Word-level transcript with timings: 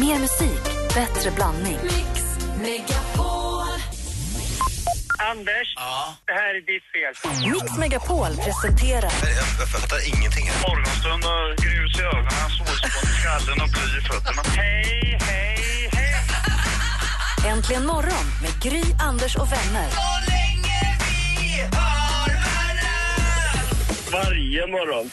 Mer 0.00 0.18
musik, 0.18 0.62
bättre 0.94 1.30
blandning. 1.30 1.78
Anders, 5.18 5.74
det 6.26 6.32
här 6.32 6.54
är 6.54 6.60
ditt 6.60 6.84
fel. 6.92 7.52
Mix 7.52 7.78
Megapol 7.78 8.36
presenterar 8.44 9.12
Jag, 9.22 9.30
jag 9.60 9.68
fattar 9.68 10.08
ingenting. 10.08 10.50
Morgonstund 10.68 11.24
och 11.24 11.64
grus 11.64 11.98
i 11.98 12.02
ögonen, 12.02 12.50
solspån 12.58 13.10
i 13.10 13.14
skallen 13.20 13.60
och 13.60 13.68
bly 13.68 13.98
i 13.98 14.00
fötterna. 14.00 14.42
Hej, 14.56 15.18
hej, 15.20 15.90
hej! 15.92 17.52
Äntligen 17.52 17.86
morgon 17.86 18.26
med 18.42 18.62
Gry, 18.62 18.82
Anders 19.00 19.36
och 19.36 19.52
vänner. 19.52 19.88
Varje 24.12 24.66
morgon. 24.66 25.10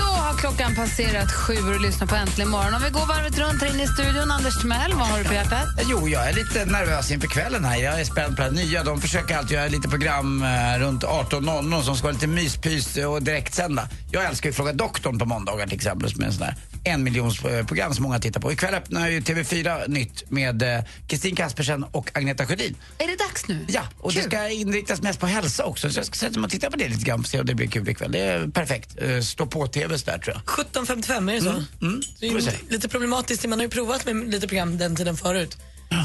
Så 0.00 0.06
har 0.06 0.34
klockan 0.34 0.74
passerat 0.74 1.32
sju 1.32 1.54
och 1.74 1.80
lyssnar 1.80 2.06
på 2.06 2.14
Äntligen 2.14 2.50
morgon. 2.50 2.74
Om 2.74 2.82
vi 2.82 2.90
går 2.90 3.06
varvet 3.06 3.38
runt 3.38 3.62
här 3.62 3.74
inne 3.74 3.82
i 3.82 3.86
studion. 3.86 4.30
Anders 4.30 4.60
Timell, 4.60 4.92
vad 4.94 5.06
har 5.08 5.18
du 5.18 5.24
på 5.24 5.34
hjärtat? 5.34 5.68
Jo, 5.90 6.08
jag 6.08 6.28
är 6.28 6.32
lite 6.32 6.64
nervös 6.64 7.10
inför 7.10 7.28
kvällen 7.28 7.64
här. 7.64 7.76
Jag 7.76 8.00
är 8.00 8.04
spänd 8.04 8.36
på 8.36 8.42
det 8.42 8.50
nya. 8.50 8.84
De 8.84 9.00
försöker 9.00 9.36
alltid 9.36 9.56
göra 9.56 9.68
lite 9.68 9.88
program 9.88 10.42
eh, 10.42 10.78
runt 10.78 11.04
18.00 11.04 11.82
som 11.82 11.96
ska 11.96 12.04
vara 12.04 12.12
lite 12.12 12.26
myspys 12.26 12.96
och 12.96 13.22
direktsända. 13.22 13.88
Jag 14.10 14.24
älskar 14.24 14.48
ju 14.48 14.52
Fråga 14.52 14.72
doktorn 14.72 15.18
på 15.18 15.24
måndagar 15.24 15.66
till 15.66 15.76
exempel 15.76 16.10
som 16.10 16.22
är 16.22 16.26
en 16.26 16.32
sån 16.32 16.46
där 16.46 16.54
en 16.84 17.02
miljons 17.02 17.44
eh, 17.44 17.66
program 17.66 17.94
som 17.94 18.02
många 18.02 18.18
tittar 18.18 18.40
på. 18.40 18.52
Ikväll 18.52 18.74
öppnar 18.74 19.08
ju 19.08 19.20
TV4 19.20 19.88
Nytt 19.88 20.30
med 20.30 20.62
eh, 20.62 20.84
Kristin 21.08 21.36
Kaspersen 21.36 21.84
och 21.84 22.10
Agneta 22.14 22.46
Sjödin. 22.46 22.76
Är 22.98 23.06
det 23.06 23.16
dags 23.16 23.48
nu? 23.48 23.66
Ja, 23.68 23.82
och 23.98 24.12
det 24.12 24.22
ska 24.22 24.48
inriktas 24.48 25.02
mest 25.02 25.20
på 25.20 25.26
hälsa 25.26 25.64
också. 25.64 25.90
Så 25.90 25.98
jag 25.98 26.06
ska 26.06 26.14
sätta 26.14 26.38
mig 26.40 26.46
och 26.46 26.50
titta 26.50 26.70
på 26.70 26.76
det 26.76 26.88
lite 26.88 27.04
grann 27.04 27.20
och 27.20 27.26
se 27.26 27.40
om 27.40 27.46
det 27.46 27.54
blir 27.54 27.66
kul 27.66 27.88
ikväll. 27.88 28.12
Det 28.12 28.20
är 28.20 28.48
perfekt. 28.48 28.96
Stå 29.22 29.46
på 29.46 29.66
TV 29.98 30.12
där 30.12 30.18
tror 30.18 30.36
jag. 30.36 30.42
17.55, 30.66 31.30
är 31.30 31.34
det 31.34 31.40
så? 31.40 31.50
Mm, 31.86 32.02
Det 32.20 32.26
är 32.26 32.30
ju 32.30 32.50
lite 32.68 32.88
problematiskt, 32.88 33.46
man 33.46 33.58
har 33.58 33.64
ju 33.64 33.70
provat 33.70 34.06
med 34.06 34.30
lite 34.30 34.48
program 34.48 34.78
den 34.78 34.96
tiden 34.96 35.16
förut. 35.16 35.56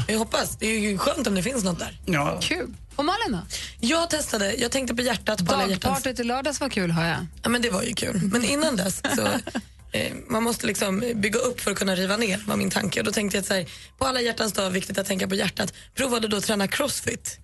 Jag 0.08 0.18
hoppas, 0.18 0.56
det 0.58 0.66
är 0.66 0.78
ju 0.78 0.98
skönt 0.98 1.26
om 1.26 1.34
det 1.34 1.42
finns 1.42 1.64
något 1.64 1.78
där. 1.78 2.00
Ja. 2.06 2.40
Kul. 2.42 2.74
Och 2.96 3.04
Malin 3.04 3.32
då? 3.32 3.38
Jag 3.80 4.10
testade, 4.10 4.54
jag 4.54 4.70
tänkte 4.72 4.94
på 4.94 5.02
hjärtat, 5.02 5.38
på. 5.38 5.44
Dagpartyt 5.52 6.20
i 6.20 6.24
lördags 6.24 6.60
var 6.60 6.68
kul, 6.68 6.90
har 6.90 7.04
jag. 7.06 7.26
Ja 7.42 7.48
men 7.48 7.62
det 7.62 7.70
var 7.70 7.82
ju 7.82 7.94
kul. 7.94 8.20
Men 8.32 8.44
innan 8.44 8.76
dess 8.76 9.02
så, 9.16 9.22
eh, 9.92 10.12
man 10.28 10.42
måste 10.42 10.66
liksom 10.66 11.12
bygga 11.14 11.38
upp 11.38 11.60
för 11.60 11.70
att 11.70 11.76
kunna 11.78 11.94
riva 11.94 12.16
ner 12.16 12.44
var 12.46 12.56
min 12.56 12.70
tanke. 12.70 13.00
Och 13.00 13.06
då 13.06 13.12
tänkte 13.12 13.36
jag 13.36 13.40
att 13.42 13.46
så 13.48 13.54
här, 13.54 13.66
på 13.98 14.04
alla 14.06 14.20
hjärtans 14.20 14.52
dag, 14.52 14.70
viktigt 14.70 14.98
att 14.98 15.06
tänka 15.06 15.28
på 15.28 15.34
hjärtat. 15.34 15.72
Provade 15.94 16.28
då 16.28 16.36
att 16.36 16.44
träna 16.44 16.66
crossfit. 16.68 17.38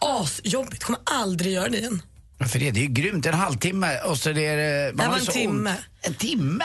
Asjobbigt, 0.00 0.84
kommer 0.84 1.00
aldrig 1.04 1.52
göra 1.52 1.68
det 1.68 1.78
igen. 1.78 2.02
För 2.48 2.58
det, 2.58 2.70
det 2.70 2.80
är 2.80 2.82
ju 2.82 2.88
grymt. 2.92 3.26
En 3.26 3.34
halvtimme 3.34 3.98
och 4.00 4.18
så 4.18 4.30
är 4.30 4.34
det... 4.34 4.92
Man 4.94 4.96
Det 4.96 5.02
här 5.02 5.10
var 5.10 5.18
en 5.18 5.26
timme. 5.26 5.70
ont. 5.70 5.78
En 6.02 6.14
timme? 6.14 6.64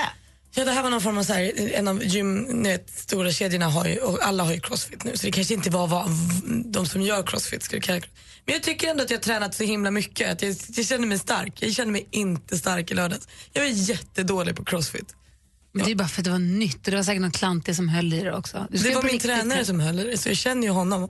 Ja, 0.55 0.65
det 0.65 0.71
här 0.71 0.83
var 0.83 0.89
någon 0.89 1.01
form 1.01 1.17
av 1.17 1.23
så 1.23 1.33
här, 1.33 1.71
en 1.73 1.87
av 1.87 2.03
gym, 2.03 2.41
ni 2.43 2.69
vet, 2.69 2.89
stora 2.89 3.31
kedjorna 3.31 3.65
har 3.69 3.85
ju, 3.85 3.97
och 3.99 4.19
alla 4.25 4.43
har 4.43 4.53
ju 4.53 4.59
crossfit 4.59 5.03
nu, 5.03 5.17
så 5.17 5.25
det 5.25 5.31
kanske 5.31 5.53
inte 5.53 5.69
var 5.69 5.87
vad 5.87 6.09
de 6.65 6.85
som 6.85 7.01
gör 7.01 7.23
crossfit 7.23 7.63
skulle 7.63 7.81
kalla 7.81 8.01
Men 8.45 8.53
jag 8.53 8.63
tycker 8.63 8.87
ändå 8.87 9.03
att 9.03 9.09
jag 9.09 9.17
har 9.17 9.23
tränat 9.23 9.55
så 9.55 9.63
himla 9.63 9.91
mycket, 9.91 10.31
att 10.31 10.41
jag, 10.41 10.55
jag 10.75 10.85
känner 10.85 11.07
mig 11.07 11.19
stark. 11.19 11.53
Jag 11.59 11.73
känner 11.73 11.91
mig 11.91 12.07
inte 12.11 12.57
stark 12.57 12.91
i 12.91 12.93
lördags. 12.93 13.27
Jag 13.53 13.61
var 13.61 13.69
jättedålig 13.69 14.55
på 14.55 14.65
crossfit. 14.65 15.15
Men 15.71 15.85
det 15.85 15.91
är 15.91 15.95
bara 15.95 16.07
för 16.07 16.21
att 16.21 16.25
det 16.25 16.31
var 16.31 16.39
nytt 16.39 16.85
och 16.85 16.91
det 16.91 16.95
var 16.97 17.03
säkert 17.03 17.21
någon 17.21 17.31
klantig 17.31 17.75
som 17.75 17.89
höll 17.89 18.13
i 18.13 18.19
det 18.23 18.33
också. 18.33 18.67
Det 18.71 18.77
var 18.95 19.03
min 19.03 19.11
riktigt- 19.11 19.21
tränare 19.31 19.65
som 19.65 19.79
höll 19.79 19.99
i 19.99 20.03
det, 20.03 20.17
så 20.17 20.29
jag 20.29 20.37
känner 20.37 20.63
ju 20.63 20.69
honom. 20.73 21.09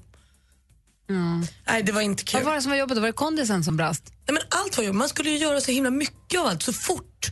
Nej, 1.67 1.83
det 1.83 1.91
var 1.91 2.02
inte 2.02 2.23
kul. 2.23 2.38
Vad 2.39 2.45
var 2.45 2.55
det 2.55 2.61
som 2.61 2.72
var 2.72 2.77
jobbigt? 2.77 2.97
Var 2.97 3.08
det 3.08 3.13
kondisen 3.13 3.63
som 3.63 3.77
brast? 3.77 4.03
Nej, 4.27 4.33
men 4.33 4.44
allt 4.50 4.77
var 4.77 4.83
jobbigt. 4.83 4.97
Man 4.97 5.09
skulle 5.09 5.30
ju 5.30 5.38
göra 5.38 5.61
så 5.61 5.72
himla 5.72 5.89
mycket 5.89 6.39
av 6.39 6.47
allt, 6.47 6.64
så 6.64 6.73
fort. 6.73 7.31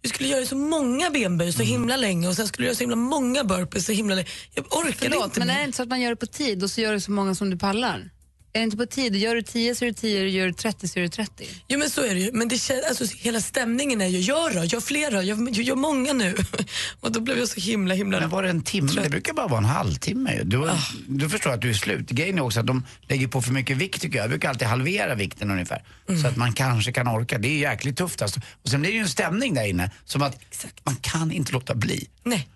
Du 0.00 0.08
skulle 0.08 0.28
göra 0.28 0.46
så 0.46 0.56
många 0.56 1.10
benböj 1.10 1.52
så 1.52 1.62
himla 1.62 1.96
länge 1.96 2.28
och 2.28 2.36
sen 2.36 2.48
skulle 2.48 2.64
du 2.64 2.66
göra 2.66 2.74
så 2.76 2.80
himla 2.80 2.96
många 2.96 3.44
burpees 3.44 3.86
så 3.86 3.92
himla 3.92 4.14
länge. 4.14 4.28
Jag 4.54 4.64
orkade 4.66 4.94
Förlåt, 4.98 5.24
inte. 5.24 5.38
men 5.40 5.50
är 5.50 5.58
det 5.58 5.64
inte 5.64 5.76
så 5.76 5.82
att 5.82 5.88
man 5.88 6.00
gör 6.00 6.10
det 6.10 6.16
på 6.16 6.26
tid 6.26 6.62
och 6.62 6.70
så 6.70 6.80
gör 6.80 6.92
du 6.92 7.00
så 7.00 7.10
många 7.10 7.34
som 7.34 7.50
du 7.50 7.58
pallar? 7.58 8.10
Är 8.56 8.60
det 8.60 8.64
inte 8.64 8.76
på 8.76 8.86
tid? 8.86 9.16
Gör 9.16 9.34
du 9.34 9.42
10 9.42 9.74
så 9.74 9.84
är 9.84 9.88
det 9.88 9.94
10, 9.94 10.28
gör 10.28 10.46
du 10.46 10.52
30 10.52 10.88
så 10.88 10.98
är 10.98 11.02
det 11.02 11.08
30. 11.08 11.48
Jo 11.68 11.78
men 11.78 11.90
så 11.90 12.02
är 12.04 12.14
det 12.14 12.20
ju. 12.20 12.30
Men 12.32 12.48
det 12.48 12.54
kän- 12.56 12.88
alltså, 12.88 13.04
hela 13.16 13.40
stämningen 13.40 14.00
är 14.00 14.06
ju, 14.06 14.18
gör 14.18 14.54
då, 14.54 14.64
gör 14.64 14.80
flera, 14.80 15.22
gör, 15.22 15.50
gör 15.60 15.74
många 15.76 16.12
nu. 16.12 16.36
och 17.00 17.12
då 17.12 17.20
blev 17.20 17.38
jag 17.38 17.48
så 17.48 17.60
himla 17.60 17.94
himla... 17.94 18.20
Men 18.20 18.28
var 18.30 18.42
det 18.42 18.48
en 18.50 18.62
timme? 18.62 19.02
Det 19.02 19.08
brukar 19.10 19.32
bara 19.32 19.48
vara 19.48 19.58
en 19.58 19.64
halvtimme 19.64 20.34
ju. 20.34 20.44
Du, 20.44 20.68
Ah. 20.70 20.78
du 21.08 21.28
förstår 21.28 21.50
att 21.52 21.60
du 21.60 21.70
är 21.70 21.74
slut. 21.74 22.10
Grejen 22.10 22.38
är 22.38 22.42
också 22.42 22.60
att 22.60 22.66
de 22.66 22.84
lägger 23.08 23.28
på 23.28 23.42
för 23.42 23.52
mycket 23.52 23.76
vikt 23.76 24.00
tycker 24.02 24.16
jag. 24.16 24.24
Jag 24.24 24.30
brukar 24.30 24.48
alltid 24.48 24.68
halvera 24.68 25.14
vikten 25.14 25.50
ungefär. 25.50 25.82
Mm. 26.08 26.22
Så 26.22 26.28
att 26.28 26.36
man 26.36 26.52
kanske 26.52 26.92
kan 26.92 27.08
orka. 27.08 27.38
Det 27.38 27.48
är 27.48 27.58
jäkligt 27.70 27.96
tufft 27.96 28.22
alltså. 28.22 28.40
Och 28.62 28.68
sen 28.68 28.80
blir 28.80 28.90
det 28.90 28.96
ju 28.96 29.02
en 29.02 29.08
stämning 29.08 29.54
där 29.54 29.66
inne. 29.66 29.90
Som 30.04 30.22
att 30.22 30.38
man 30.84 30.96
kan 30.96 31.32
inte 31.32 31.52
låta 31.52 31.74
bli. 31.74 32.08
Nej. 32.24 32.48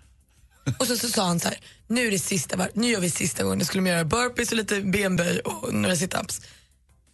Och 0.79 0.87
så, 0.87 0.97
så 0.97 1.09
sa 1.09 1.25
han 1.27 1.39
så 1.39 1.47
här, 1.47 1.57
nu 1.87 2.07
är 2.07 2.11
det 2.11 2.19
sista 2.19 2.55
var- 2.57 2.69
nu 2.73 2.87
gör 2.87 2.99
vi 2.99 3.09
sista 3.09 3.43
gången, 3.43 3.59
nu 3.59 3.65
skulle 3.65 3.83
de 3.83 3.89
göra 3.89 4.03
burpees 4.05 4.51
och 4.51 4.57
lite 4.57 4.81
benböj 4.81 5.39
och 5.39 5.73
några 5.73 5.95
situps. 5.95 6.41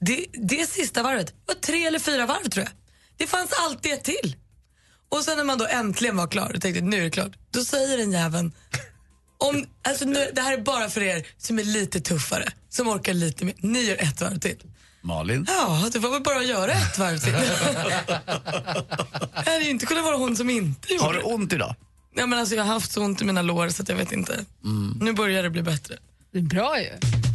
Det, 0.01 0.25
det 0.33 0.69
sista 0.69 1.03
varvet 1.03 1.33
var 1.45 1.55
tre 1.55 1.85
eller 1.85 1.99
fyra 1.99 2.25
varv 2.25 2.49
tror 2.49 2.65
jag. 2.65 2.73
Det 3.17 3.27
fanns 3.27 3.51
alltid 3.65 3.93
ett 3.93 4.03
till. 4.03 4.35
Och 5.09 5.23
sen 5.23 5.37
när 5.37 5.43
man 5.43 5.57
då 5.57 5.65
äntligen 5.67 6.17
var 6.17 6.27
klar 6.27 6.51
och 6.55 6.61
tänkte 6.61 6.81
nu 6.81 6.97
är 6.99 7.03
det 7.03 7.09
klart, 7.09 7.31
då 7.51 7.65
säger 7.65 7.97
den 7.97 8.11
jäveln 8.11 8.51
om, 9.37 9.65
alltså 9.87 10.05
nu, 10.05 10.31
det 10.35 10.41
här 10.41 10.53
är 10.53 10.61
bara 10.61 10.89
för 10.89 11.01
er 11.03 11.27
som 11.37 11.59
är 11.59 11.63
lite 11.63 11.99
tuffare, 12.01 12.49
som 12.69 12.87
orkar 12.87 13.13
lite 13.13 13.45
mer. 13.45 13.55
Ni 13.57 13.81
gör 13.83 13.95
ett 14.03 14.21
varv 14.21 14.39
till. 14.39 14.57
Malin? 15.01 15.45
Ja, 15.49 15.89
det 15.93 15.99
var 15.99 16.09
väl 16.11 16.21
bara 16.23 16.39
att 16.39 16.47
göra 16.47 16.71
ett 16.71 16.97
varv 16.97 17.19
till. 17.19 17.31
det 19.45 19.51
hade 19.51 19.63
ju 19.63 19.69
inte 19.69 19.85
kunnat 19.85 20.03
vara 20.03 20.17
hon 20.17 20.35
som 20.35 20.49
inte 20.49 20.93
gjorde 20.93 21.05
Har 21.05 21.13
du 21.13 21.19
det. 21.19 21.25
ont 21.25 21.53
idag? 21.53 21.75
Ja, 22.17 22.25
men 22.25 22.39
alltså, 22.39 22.55
jag 22.55 22.63
har 22.63 22.73
haft 22.73 22.91
så 22.91 23.03
ont 23.03 23.21
i 23.21 23.25
mina 23.25 23.41
lår 23.41 23.69
så 23.69 23.81
att 23.81 23.89
jag 23.89 23.95
vet 23.95 24.11
inte. 24.11 24.45
Nu 25.01 25.13
börjar 25.13 25.43
det 25.43 25.49
bli 25.49 25.63
bättre. 25.63 25.95
Det 26.33 26.37
är 26.37 26.43
bra 26.43 26.79
ju. 26.79 26.89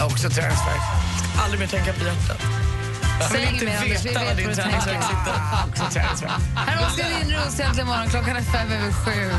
Också 0.05 0.31
träningsvärk? 0.31 0.81
Aldrig 1.43 1.61
mer 1.61 1.67
tänka 1.67 1.93
på 1.93 2.05
hjärtat. 2.05 2.41
Säg 3.33 3.49
inget 3.51 3.63
mer 3.63 3.77
Anders, 3.77 4.05
vi 4.05 4.09
vet 4.09 4.15
vad 4.15 4.37
du 4.37 4.45
tänker. 4.55 5.01
Också 5.69 5.85
träningsvärk. 5.93 6.33
Här 6.57 6.83
är 6.83 6.87
Oskar 6.87 7.09
Lindros 7.21 7.61
äntligen 7.61 7.87
morgon. 7.87 8.09
Klockan 8.09 8.37
är 8.37 8.43
fem 8.43 8.73
över 8.73 8.93
sju. 8.93 9.31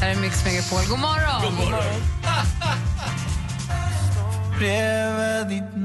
Här 0.00 0.10
är 0.10 0.16
Mix 0.20 0.44
Megapol. 0.44 0.84
God 0.88 0.98
morgon! 0.98 1.42
God 1.42 1.52
morgon. 1.52 2.02
Bredvid 4.58 5.48
ditt 5.48 5.76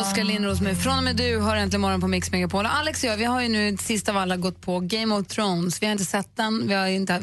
Oskar 0.00 0.24
Lindros 0.24 0.60
med 0.60 0.82
Från 0.82 0.98
och 0.98 1.04
med 1.04 1.16
du 1.16 1.38
har 1.38 1.56
äntligen 1.56 1.80
morgon 1.80 2.00
på 2.00 2.08
Mix 2.08 2.32
Megapol. 2.32 2.66
Alex 2.66 3.04
och 3.04 3.10
jag, 3.10 3.16
vi 3.16 3.24
har 3.24 3.42
ju 3.42 3.48
nu 3.48 3.76
sist 3.76 4.08
av 4.08 4.16
alla 4.16 4.36
gått 4.36 4.60
på 4.60 4.80
Game 4.80 5.14
of 5.14 5.26
Thrones. 5.26 5.82
Vi 5.82 5.86
har 5.86 5.92
inte 5.92 6.04
sett 6.04 6.36
den, 6.36 6.68
vi 6.68 6.74
har 6.74 6.86
inte 6.86 7.22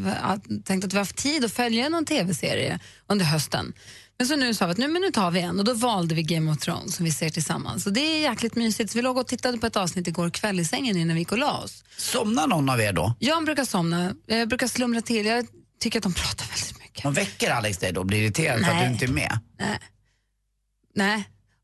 tänkt 0.65 0.85
att 0.85 0.93
vi 0.93 0.97
har 0.97 1.01
haft 1.01 1.15
tid 1.15 1.45
att 1.45 1.53
följa 1.53 1.89
någon 1.89 2.05
tv-serie 2.05 2.79
under 3.07 3.25
hösten. 3.25 3.73
Men 4.17 4.27
så 4.27 4.35
nu 4.35 4.53
sa 4.53 4.65
vi 4.65 4.71
att 4.71 4.77
nu, 4.77 4.87
men 4.87 5.01
nu 5.01 5.11
tar 5.11 5.31
vi 5.31 5.39
en 5.39 5.59
och 5.59 5.65
då 5.65 5.73
valde 5.73 6.15
vi 6.15 6.23
Game 6.23 6.51
of 6.51 6.57
Thrones 6.57 6.95
som 6.95 7.05
vi 7.05 7.11
ser 7.11 7.29
tillsammans. 7.29 7.85
Och 7.85 7.93
det 7.93 8.01
är 8.01 8.21
jäkligt 8.21 8.55
mysigt. 8.55 8.91
Så 8.91 8.97
vi 8.97 9.01
låg 9.01 9.17
och 9.17 9.27
tittade 9.27 9.57
på 9.57 9.67
ett 9.67 9.75
avsnitt 9.75 10.07
igår 10.07 10.29
kväll 10.29 10.59
i 10.59 10.65
sängen 10.65 10.97
innan 10.97 11.15
vi 11.15 11.21
gick 11.21 11.31
och 11.31 11.37
la 11.37 11.57
oss. 11.57 11.83
Somnar 11.97 12.47
någon 12.47 12.69
av 12.69 12.81
er 12.81 12.93
då? 12.93 13.15
Jag 13.19 13.45
brukar 13.45 13.65
somna, 13.65 14.13
jag 14.25 14.47
brukar 14.47 14.67
slumra 14.67 15.01
till. 15.01 15.25
Jag 15.25 15.47
tycker 15.79 15.99
att 15.99 16.03
de 16.03 16.13
pratar 16.13 16.45
väldigt 16.45 16.79
mycket. 16.79 17.03
De 17.03 17.13
väcker 17.13 17.51
Alex 17.51 17.77
dig 17.77 17.93
då 17.93 17.99
och 17.99 18.07
blir 18.07 18.23
irriterad 18.23 18.59
för 18.59 18.71
att 18.71 18.75
Nej. 18.75 18.85
du 18.87 18.93
inte 18.93 19.05
är 19.05 19.09
med? 19.09 19.39
Nej, 19.59 19.79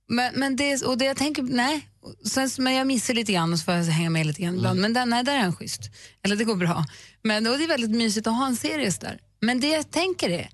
men, 0.09 0.33
men 0.35 0.55
det, 0.55 0.83
och 0.83 0.97
det 0.97 1.05
jag 1.05 1.17
tänker, 1.17 1.43
nej. 1.43 1.89
Sen, 2.25 2.49
men 2.57 2.73
jag 2.73 2.87
missar 2.87 3.13
lite 3.13 3.33
grann 3.33 3.53
och 3.53 3.59
så 3.59 3.65
får 3.65 3.73
jag 3.73 3.83
hänga 3.83 4.09
med 4.09 4.25
lite 4.25 4.41
grann 4.41 4.55
ibland. 4.55 4.79
Men 4.79 4.93
där, 4.93 5.05
nej, 5.05 5.23
där 5.23 5.35
är 5.35 5.39
han 5.39 5.55
schysst. 5.55 5.81
Eller 6.23 6.35
det 6.35 6.43
går 6.43 6.55
bra. 6.55 6.85
Men, 7.23 7.47
och 7.47 7.57
det 7.57 7.63
är 7.63 7.67
väldigt 7.67 7.91
mysigt 7.91 8.27
att 8.27 8.35
ha 8.35 8.47
en 8.47 8.55
serie 8.55 8.91
så 8.91 9.01
där. 9.01 9.19
Men 9.41 9.59
det 9.59 9.67
jag 9.67 9.91
tänker 9.91 10.29
är 10.29 10.49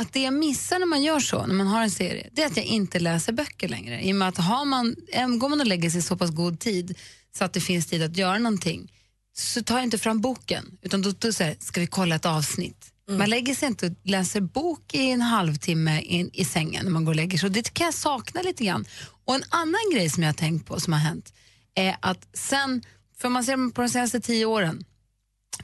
att 0.00 0.12
det 0.12 0.22
jag 0.22 0.34
missar 0.34 0.78
när 0.78 0.86
man 0.86 1.02
gör 1.02 1.20
så, 1.20 1.46
när 1.46 1.54
man 1.54 1.66
har 1.66 1.82
en 1.82 1.90
serie, 1.90 2.28
det 2.32 2.42
är 2.42 2.46
att 2.46 2.56
jag 2.56 2.66
inte 2.66 2.98
läser 2.98 3.32
böcker 3.32 3.68
längre. 3.68 4.02
I 4.02 4.12
och 4.12 4.16
med 4.16 4.28
att 4.28 4.36
har 4.36 4.64
man, 4.64 4.96
äm, 5.12 5.38
går 5.38 5.48
man 5.48 5.60
och 5.60 5.66
lägger 5.66 5.90
sig 5.90 5.98
i 5.98 6.02
så 6.02 6.16
pass 6.16 6.30
god 6.30 6.60
tid 6.60 6.98
så 7.38 7.44
att 7.44 7.52
det 7.52 7.60
finns 7.60 7.86
tid 7.86 8.02
att 8.02 8.16
göra 8.16 8.38
någonting 8.38 8.92
så 9.36 9.62
tar 9.62 9.74
jag 9.74 9.84
inte 9.84 9.98
fram 9.98 10.20
boken. 10.20 10.78
Utan 10.82 11.02
då, 11.02 11.10
då 11.18 11.32
säger 11.32 11.56
ska 11.60 11.80
vi 11.80 11.86
kolla 11.86 12.14
ett 12.14 12.26
avsnitt. 12.26 12.93
Man 13.08 13.30
lägger 13.30 13.54
sig 13.54 13.68
inte 13.68 13.86
och 13.86 13.92
läser 14.02 14.40
bok 14.40 14.94
i 14.94 15.10
en 15.10 15.20
halvtimme 15.20 16.00
i, 16.00 16.30
i 16.32 16.44
sängen 16.44 16.84
när 16.84 16.92
man 16.92 17.04
går 17.04 17.12
och 17.12 17.16
lägger 17.16 17.38
sig. 17.38 17.50
Det 17.50 17.74
kan 17.74 17.84
jag 17.84 17.94
sakna 17.94 18.42
lite 18.42 18.64
grann. 18.64 18.84
Och 19.24 19.34
en 19.34 19.44
annan 19.48 19.90
grej 19.92 20.10
som 20.10 20.22
jag 20.22 20.28
har 20.28 20.34
tänkt 20.34 20.66
på 20.66 20.80
som 20.80 20.92
har 20.92 21.00
hänt 21.00 21.32
är 21.74 21.96
att 22.00 22.28
sen, 22.32 22.82
för 23.18 23.28
man 23.28 23.44
ser 23.44 23.70
på 23.72 23.82
de 23.82 23.88
senaste 23.88 24.20
tio 24.20 24.46
åren, 24.46 24.84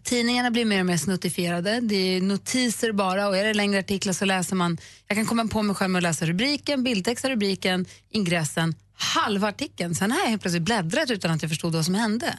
Tidningarna 0.02 0.50
blir 0.50 0.64
mer 0.64 0.80
och 0.80 0.86
mer 0.86 0.96
snuttifierade. 0.96 1.80
Det 1.80 1.96
är 1.96 2.20
notiser 2.20 2.92
bara 2.92 3.28
och 3.28 3.36
är 3.36 3.44
det 3.44 3.54
längre 3.54 3.78
artiklar 3.80 4.12
så 4.12 4.24
läser 4.24 4.56
man, 4.56 4.78
jag 5.06 5.16
kan 5.16 5.26
komma 5.26 5.46
på 5.46 5.62
mig 5.62 5.76
själv 5.76 5.90
med 5.90 5.98
att 5.98 6.02
läsa 6.02 6.26
rubriken, 6.26 6.84
bildtext 6.84 7.24
av 7.24 7.30
rubriken, 7.30 7.86
ingressen, 8.08 8.74
halva 8.94 9.48
artikeln. 9.48 9.94
Sen 9.94 10.10
har 10.10 10.18
jag 10.18 10.26
helt 10.26 10.42
plötsligt 10.42 10.62
bläddrat 10.62 11.10
utan 11.10 11.30
att 11.30 11.42
jag 11.42 11.50
förstod 11.50 11.72
vad 11.72 11.84
som 11.84 11.94
hände. 11.94 12.38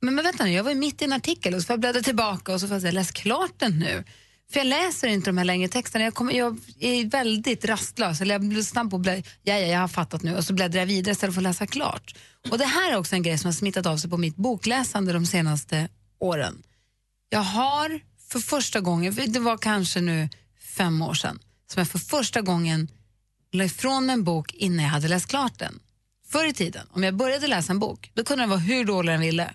Men, 0.00 0.14
men 0.14 0.24
vänta 0.24 0.44
nu, 0.44 0.52
jag 0.52 0.64
var 0.64 0.74
mitt 0.74 1.02
i 1.02 1.04
en 1.04 1.12
artikel 1.12 1.54
och 1.54 1.60
så 1.60 1.66
får 1.66 1.72
jag 1.72 1.80
bläddra 1.80 2.00
tillbaka 2.00 2.54
och 2.54 2.60
så 2.60 2.66
får 2.66 2.74
jag 2.74 2.82
säga, 2.82 2.92
läs 2.92 3.10
klart 3.10 3.52
den 3.56 3.78
nu. 3.78 4.04
För 4.54 4.60
jag 4.60 4.66
läser 4.66 5.08
inte 5.08 5.30
de 5.30 5.38
här 5.38 5.44
längre 5.44 5.68
texterna, 5.68 6.04
jag, 6.04 6.14
kommer, 6.14 6.32
jag 6.32 6.58
är 6.78 7.04
väldigt 7.04 7.64
rastlös. 7.64 8.20
Eller 8.20 8.34
jag 8.34 8.48
blir 8.48 8.62
snabb 8.62 8.90
på 8.90 8.96
att 8.96 9.06
ja, 9.06 9.22
ja, 9.42 9.58
jag 9.58 9.80
har 9.80 9.88
fattat 9.88 10.22
nu 10.22 10.36
och 10.36 10.44
så 10.44 10.52
bläddrar 10.52 10.80
jag 10.80 10.86
vidare 10.86 11.12
istället 11.12 11.34
för 11.34 11.40
att 11.40 11.44
läsa 11.44 11.66
klart. 11.66 12.14
Och 12.50 12.58
det 12.58 12.64
här 12.64 12.92
är 12.92 12.96
också 12.96 13.14
en 13.14 13.22
grej 13.22 13.38
som 13.38 13.48
har 13.48 13.52
smittat 13.52 13.86
av 13.86 13.96
sig 13.96 14.10
på 14.10 14.16
mitt 14.16 14.36
bokläsande 14.36 15.12
de 15.12 15.26
senaste 15.26 15.88
åren. 16.18 16.62
Jag 17.28 17.40
har 17.40 18.00
för 18.28 18.40
första 18.40 18.80
gången, 18.80 19.12
för 19.12 19.26
det 19.26 19.40
var 19.40 19.56
kanske 19.56 20.00
nu 20.00 20.28
fem 20.76 21.02
år 21.02 21.14
sedan, 21.14 21.38
som 21.72 21.80
jag 21.80 21.88
för 21.88 21.98
första 21.98 22.40
gången 22.40 22.88
la 23.52 23.64
ifrån 23.64 24.06
mig 24.06 24.12
en 24.12 24.24
bok 24.24 24.54
innan 24.54 24.84
jag 24.84 24.90
hade 24.90 25.08
läst 25.08 25.26
klart 25.26 25.58
den. 25.58 25.80
Förr 26.28 26.44
i 26.44 26.52
tiden, 26.52 26.86
om 26.90 27.02
jag 27.02 27.14
började 27.14 27.46
läsa 27.46 27.72
en 27.72 27.78
bok, 27.78 28.10
då 28.14 28.24
kunde 28.24 28.42
den 28.42 28.50
vara 28.50 28.60
hur 28.60 28.84
dålig 28.84 29.12
den 29.12 29.20
ville. 29.20 29.54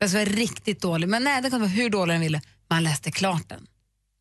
Alltså, 0.00 0.16
den 0.16 0.26
var 0.26 0.34
riktigt 0.36 0.82
dålig, 0.82 1.08
men 1.08 1.24
nej, 1.24 1.42
den 1.42 1.50
kunde 1.50 1.66
vara 1.66 1.76
hur 1.76 1.90
dålig 1.90 2.14
den 2.14 2.20
ville. 2.20 2.40
Man 2.70 2.84
läste 2.84 3.10
klart 3.10 3.48
den. 3.48 3.66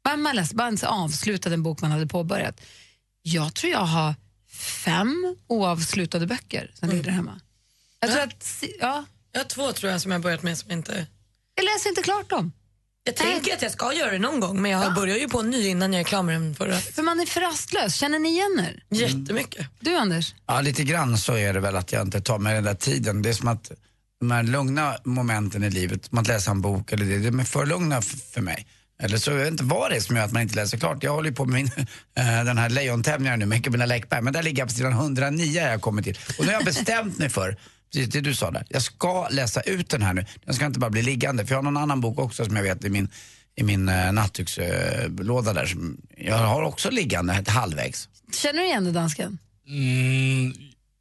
Man, 0.08 0.22
man 0.22 0.36
läste, 0.36 0.56
man 0.56 0.78
avslutade 0.84 1.54
en 1.56 1.64
bok 1.64 1.82
man 1.82 1.92
hade 1.92 2.08
påbörjat. 2.08 2.62
Jag 3.22 3.54
tror 3.54 3.72
jag 3.72 3.80
har 3.80 4.16
fem 4.86 5.36
oavslutade 5.48 6.28
böcker 6.28 6.72
som 6.74 6.90
ligger 6.90 7.04
där 7.04 7.12
hemma. 7.12 7.40
Jag 8.00 8.12
tror 8.12 8.24
att, 8.24 8.64
ja, 8.80 9.06
Jag 9.32 9.40
har 9.40 9.46
två 9.46 9.72
tror 9.72 9.92
jag 9.92 10.02
som 10.02 10.12
jag 10.12 10.20
har 10.20 10.24
börjat 10.24 10.44
med 10.44 10.58
som 10.58 10.72
inte... 10.72 11.08
jag 11.56 11.66
läser 11.66 11.90
inte 11.90 12.02
klart 12.02 12.30
dem. 12.30 12.52
Jag 13.04 13.16
tänker 13.16 13.54
att 13.54 13.62
jag 13.62 13.72
ska 13.72 13.94
göra 13.94 14.12
det 14.12 14.20
någon 14.20 14.40
gång 14.40 14.62
men 14.62 14.72
jag 14.72 14.94
börjar 14.94 15.18
ju 15.18 15.30
på 15.30 15.40
en 15.40 15.50
ny 15.50 15.68
innan 15.68 15.94
jag 15.94 16.00
är 16.00 16.04
klar 16.04 16.24
med 16.24 16.36
den 16.36 16.56
förra. 16.56 16.78
För 16.78 17.04
man 17.04 17.20
är 17.20 17.26
för 17.26 17.42
rastlös. 17.42 17.96
Känner 17.96 18.20
ni 18.20 18.30
igen 18.30 18.60
er? 18.60 18.84
Jättemycket. 18.90 19.68
Du 19.80 19.96
Anders? 19.96 20.36
Ja, 20.46 20.62
lite 20.62 20.84
grann 20.84 21.18
så 21.18 21.34
är 21.34 21.54
det 21.54 21.60
väl 21.60 21.76
att 21.76 21.92
jag 21.92 22.02
inte 22.02 22.22
tar 22.22 22.40
mig 22.40 22.56
den 22.56 22.64
där 22.64 22.74
tiden. 22.74 23.22
Det 23.22 23.30
är 23.30 23.34
som 23.34 23.48
att 23.48 23.72
de 24.20 24.32
här 24.32 24.44
lugna 24.44 24.98
momenten 25.04 25.64
i 25.64 25.70
livet, 25.70 26.10
att 26.12 26.28
läsa 26.28 26.52
en 26.52 26.62
bok 26.62 26.92
eller 26.92 27.06
det, 27.06 27.20
de 27.20 27.40
är 27.40 27.44
för 27.44 27.66
lugna 27.66 28.02
för 28.02 28.42
mig. 28.42 28.68
Eller 29.00 29.18
så 29.18 29.32
jag 29.32 29.38
vet 29.38 29.52
inte 29.52 29.64
vad 29.64 29.92
det 29.92 29.96
är 29.96 30.00
som 30.00 30.16
gör 30.16 30.24
att 30.24 30.32
man 30.32 30.42
inte 30.42 30.56
läser 30.56 30.78
klart. 30.78 31.04
Jag 31.04 31.12
håller 31.12 31.30
ju 31.30 31.36
på 31.36 31.46
med 31.46 31.54
min, 31.54 31.66
eh, 32.18 32.44
den 32.46 32.58
här 32.58 32.70
lejontävlingen 32.70 33.40
nu 33.40 33.46
med 33.46 33.64
Camilla 33.64 33.86
Läckberg, 33.86 34.22
men 34.22 34.34
där 34.34 34.44
ligger 34.44 34.62
jag 34.62 34.68
på 34.68 34.74
sidan 34.74 34.94
109 34.94 35.62
har 35.62 35.70
jag 35.70 35.82
kommit 35.82 36.06
till. 36.06 36.18
Och 36.40 36.46
nu 36.46 36.46
har 36.46 36.54
jag 36.54 36.66
bestämt 36.66 37.18
mig 37.18 37.30
för, 37.30 37.58
precis 37.94 38.10
det 38.10 38.22
du 38.22 38.36
sa 38.36 38.52
där, 38.52 38.66
jag 38.70 38.82
ska 38.82 39.28
läsa 39.30 39.62
ut 39.62 39.90
den 39.90 40.02
här 40.02 40.14
nu. 40.14 40.26
Den 40.46 40.56
ska 40.56 40.66
inte 40.66 40.80
bara 40.80 40.90
bli 40.90 41.02
liggande, 41.02 41.46
för 41.46 41.52
jag 41.52 41.58
har 41.58 41.64
någon 41.64 41.78
annan 41.78 42.02
bok 42.02 42.20
också 42.20 42.46
som 42.46 42.56
jag 42.56 42.64
vet 42.64 42.86
i 42.86 42.90
min, 42.90 43.10
i 43.56 43.64
min 43.64 43.90
uh, 43.90 44.12
nattdukslåda 44.12 45.54
där 45.54 45.66
som 45.66 45.98
jag 46.18 46.38
har 46.38 46.62
också 46.62 46.90
liggande 46.90 47.34
ett 47.34 47.50
halvvägs. 47.50 48.10
Känner 48.34 48.60
du 48.60 48.66
igen 48.66 48.86
det 48.86 48.92
dansken? 48.92 49.38
Mm, 49.68 50.54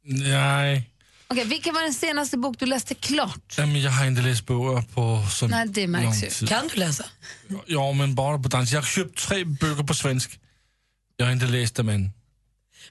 nej. 0.03 0.89
Okej, 1.29 1.45
vilken 1.45 1.73
var 1.73 1.81
den 1.81 1.93
senaste 1.93 2.37
bok 2.37 2.59
du 2.59 2.65
läste 2.65 2.95
klart? 2.95 3.57
Jag 3.57 3.91
har 3.91 4.05
inte 4.05 4.21
läst 4.21 4.45
böcker 4.45 4.93
på 4.93 5.23
så 5.31 5.47
Nej, 5.47 5.67
det 5.67 5.87
märks 5.87 6.03
lång 6.05 6.13
ju. 6.13 6.29
tid. 6.29 6.49
Kan 6.49 6.67
du 6.73 6.79
läsa? 6.79 7.05
Ja, 7.65 7.93
men 7.93 8.15
bara 8.15 8.39
på 8.39 8.49
dans. 8.49 8.71
Jag 8.71 8.81
har 8.81 8.85
köpt 8.85 9.27
tre 9.27 9.43
böcker 9.45 9.83
på 9.83 9.93
svensk. 9.93 10.39
Jag 11.15 11.25
har 11.25 11.33
inte 11.33 11.45
läst 11.45 11.75
dem 11.75 11.89
än. 11.89 12.11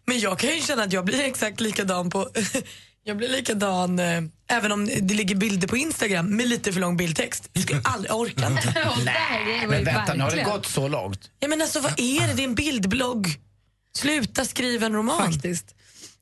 Men 0.05 0.21
jag 0.21 0.39
kan 0.39 0.51
ju 0.51 0.63
känna 0.63 0.83
att 0.83 0.93
jag 0.93 1.05
blir 1.05 1.25
exakt 1.25 1.61
likadan 1.61 2.11
på... 2.11 2.31
jag 3.05 3.17
blir 3.17 3.29
likadan 3.29 3.99
eh, 3.99 4.23
även 4.49 4.73
om 4.73 4.87
det 4.87 5.15
ligger 5.15 5.35
bilder 5.35 5.69
på 5.69 5.77
Instagram 5.77 6.37
med 6.37 6.49
lite 6.49 6.73
för 6.73 6.81
lång 6.81 6.97
bildtext. 6.97 7.49
Jag 7.53 7.63
skulle 7.63 7.81
aldrig 7.85 8.33
inte. 8.33 8.75
Nej, 9.05 9.67
Men 9.69 9.85
vänta, 9.85 10.15
nu 10.15 10.23
har 10.23 10.31
det 10.31 10.43
gått 10.43 10.67
så 10.67 10.89
långt. 10.89 11.31
Ja, 11.41 11.49
men 11.49 11.63
alltså, 11.63 11.81
vad 11.81 12.01
är 12.01 12.27
det? 12.29 12.35
Det 12.35 12.43
är 12.43 12.49
en 12.49 12.55
bildblogg. 12.55 13.41
Sluta 13.97 14.45
skriva 14.45 14.87
en 14.87 14.93
roman. 14.93 15.33
Faktiskt. 15.33 15.75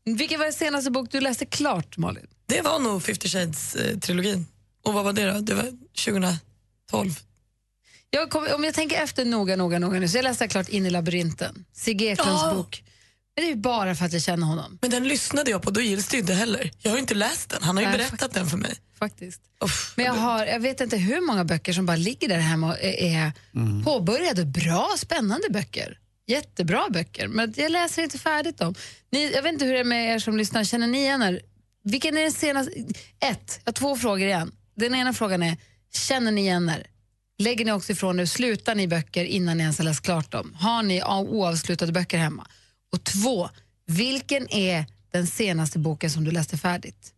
Vilken 0.05 0.39
var 0.39 0.45
den 0.47 0.53
senaste 0.55 0.91
bok 0.91 1.09
du 1.11 1.21
läste 1.21 1.47
klart, 1.47 1.97
Malin? 1.97 2.27
Det 2.47 2.61
var 2.63 2.79
nog 2.79 3.03
50 3.03 3.29
Shades-trilogin. 3.29 4.45
Och 4.85 4.93
vad 4.95 5.05
var 5.05 5.13
det 5.13 5.33
då? 5.33 5.41
Det 5.41 5.55
var 5.55 5.73
2012. 6.05 7.21
Jag 8.11 8.31
kom, 8.31 8.47
om 8.55 8.65
jag 8.65 8.75
tänker 8.75 9.03
efter 9.03 9.25
noga, 9.25 9.57
noga, 9.57 9.79
noga 9.79 10.01
nu, 10.01 10.09
så 10.09 10.17
jag 10.19 10.23
läste 10.23 10.49
klart 10.49 10.69
In 10.69 10.87
i 10.87 10.91
labyrinten. 10.91 11.65
Sigge 11.73 12.05
Eklunds 12.05 12.43
Ja. 12.43 12.55
bok. 12.55 12.83
Men 13.37 13.45
det 13.45 13.51
är 13.51 13.55
ju 13.55 13.61
bara 13.61 13.95
för 13.95 14.05
att 14.05 14.13
jag 14.13 14.23
känner 14.23 14.47
honom, 14.47 14.79
Men 14.83 14.91
den 14.91 15.09
lyssnade 15.09 15.51
jag 15.51 15.63
på, 15.63 15.71
då 15.71 15.81
gills 15.81 16.09
det 16.09 16.17
ju 16.17 16.21
inte 16.21 16.35
heller. 16.35 16.71
Jag 16.83 16.91
har 16.91 16.97
ju 16.97 17.01
inte 17.01 17.15
läst 17.15 17.49
den, 17.51 17.63
han 17.63 17.77
har 17.77 17.83
ju 17.83 17.89
Nej, 17.89 17.99
berättat 17.99 18.33
den 18.35 18.47
för 18.47 18.57
mig. 18.57 18.75
faktiskt. 18.99 19.41
Uff, 19.65 19.93
Men 19.97 20.07
jag, 20.07 20.13
har, 20.15 20.47
jag 20.47 20.61
vet 20.61 20.81
inte 20.81 20.97
hur 20.97 21.21
många 21.21 21.45
böcker 21.45 21.73
som 21.73 21.87
bara 21.87 21.97
ligger 21.97 22.29
där 22.29 22.39
hemma 22.39 22.69
och 22.73 22.79
är, 22.81 23.03
är 23.17 23.33
påbörjade. 23.85 24.45
Bra, 24.45 24.89
spännande 24.99 25.51
böcker. 25.51 25.99
Jättebra 26.27 26.89
böcker, 26.91 27.29
men 27.29 27.55
jag 27.57 27.73
läser 27.73 28.03
inte 28.03 28.19
färdigt 28.19 28.59
dem. 28.59 28.75
Ni, 29.11 29.33
jag 29.33 29.43
vet 29.43 29.53
inte 29.53 29.65
hur 29.65 29.73
det 29.73 29.81
är 29.81 29.85
med 29.85 30.15
er 30.15 30.19
som 30.19 30.37
lyssnar. 30.37 30.65
Känner 30.65 30.87
ni 30.87 30.99
igen 30.99 31.23
er? 31.23 31.41
Vilken 31.85 32.17
är 32.17 32.23
den 32.23 32.33
senaste? 32.33 32.73
Ett, 33.21 33.61
jag 33.65 33.73
har 33.73 33.73
två 33.73 33.97
frågor 33.97 34.27
igen. 34.27 34.53
Den 34.77 34.95
ena 34.95 35.13
frågan 35.13 35.43
är, 35.43 35.57
känner 35.93 36.33
ni 36.33 36.41
igen 36.41 36.69
er? 36.69 36.87
Lägger 37.39 37.65
ni 37.65 37.73
också 37.73 37.93
ifrån 37.93 38.21
er, 38.21 38.27
slutar 38.27 38.75
ni 38.75 38.89
böcker 38.89 39.25
innan 39.25 39.57
ni 39.57 39.63
ens 39.63 39.79
har 39.79 39.85
läst 39.85 40.03
klart 40.03 40.31
dem? 40.31 40.55
Har 40.61 40.83
ni 40.83 41.03
oavslutade 41.03 41.93
böcker 41.93 42.19
hemma? 42.19 42.47
Och 42.93 43.05
två, 43.05 43.51
vilken 43.87 44.53
är 44.53 44.87
den 45.13 45.27
senaste 45.27 45.79
boken 45.79 46.11
som 46.11 46.25
du 46.25 46.31
läste 46.31 46.59
färdigt? 46.59 47.13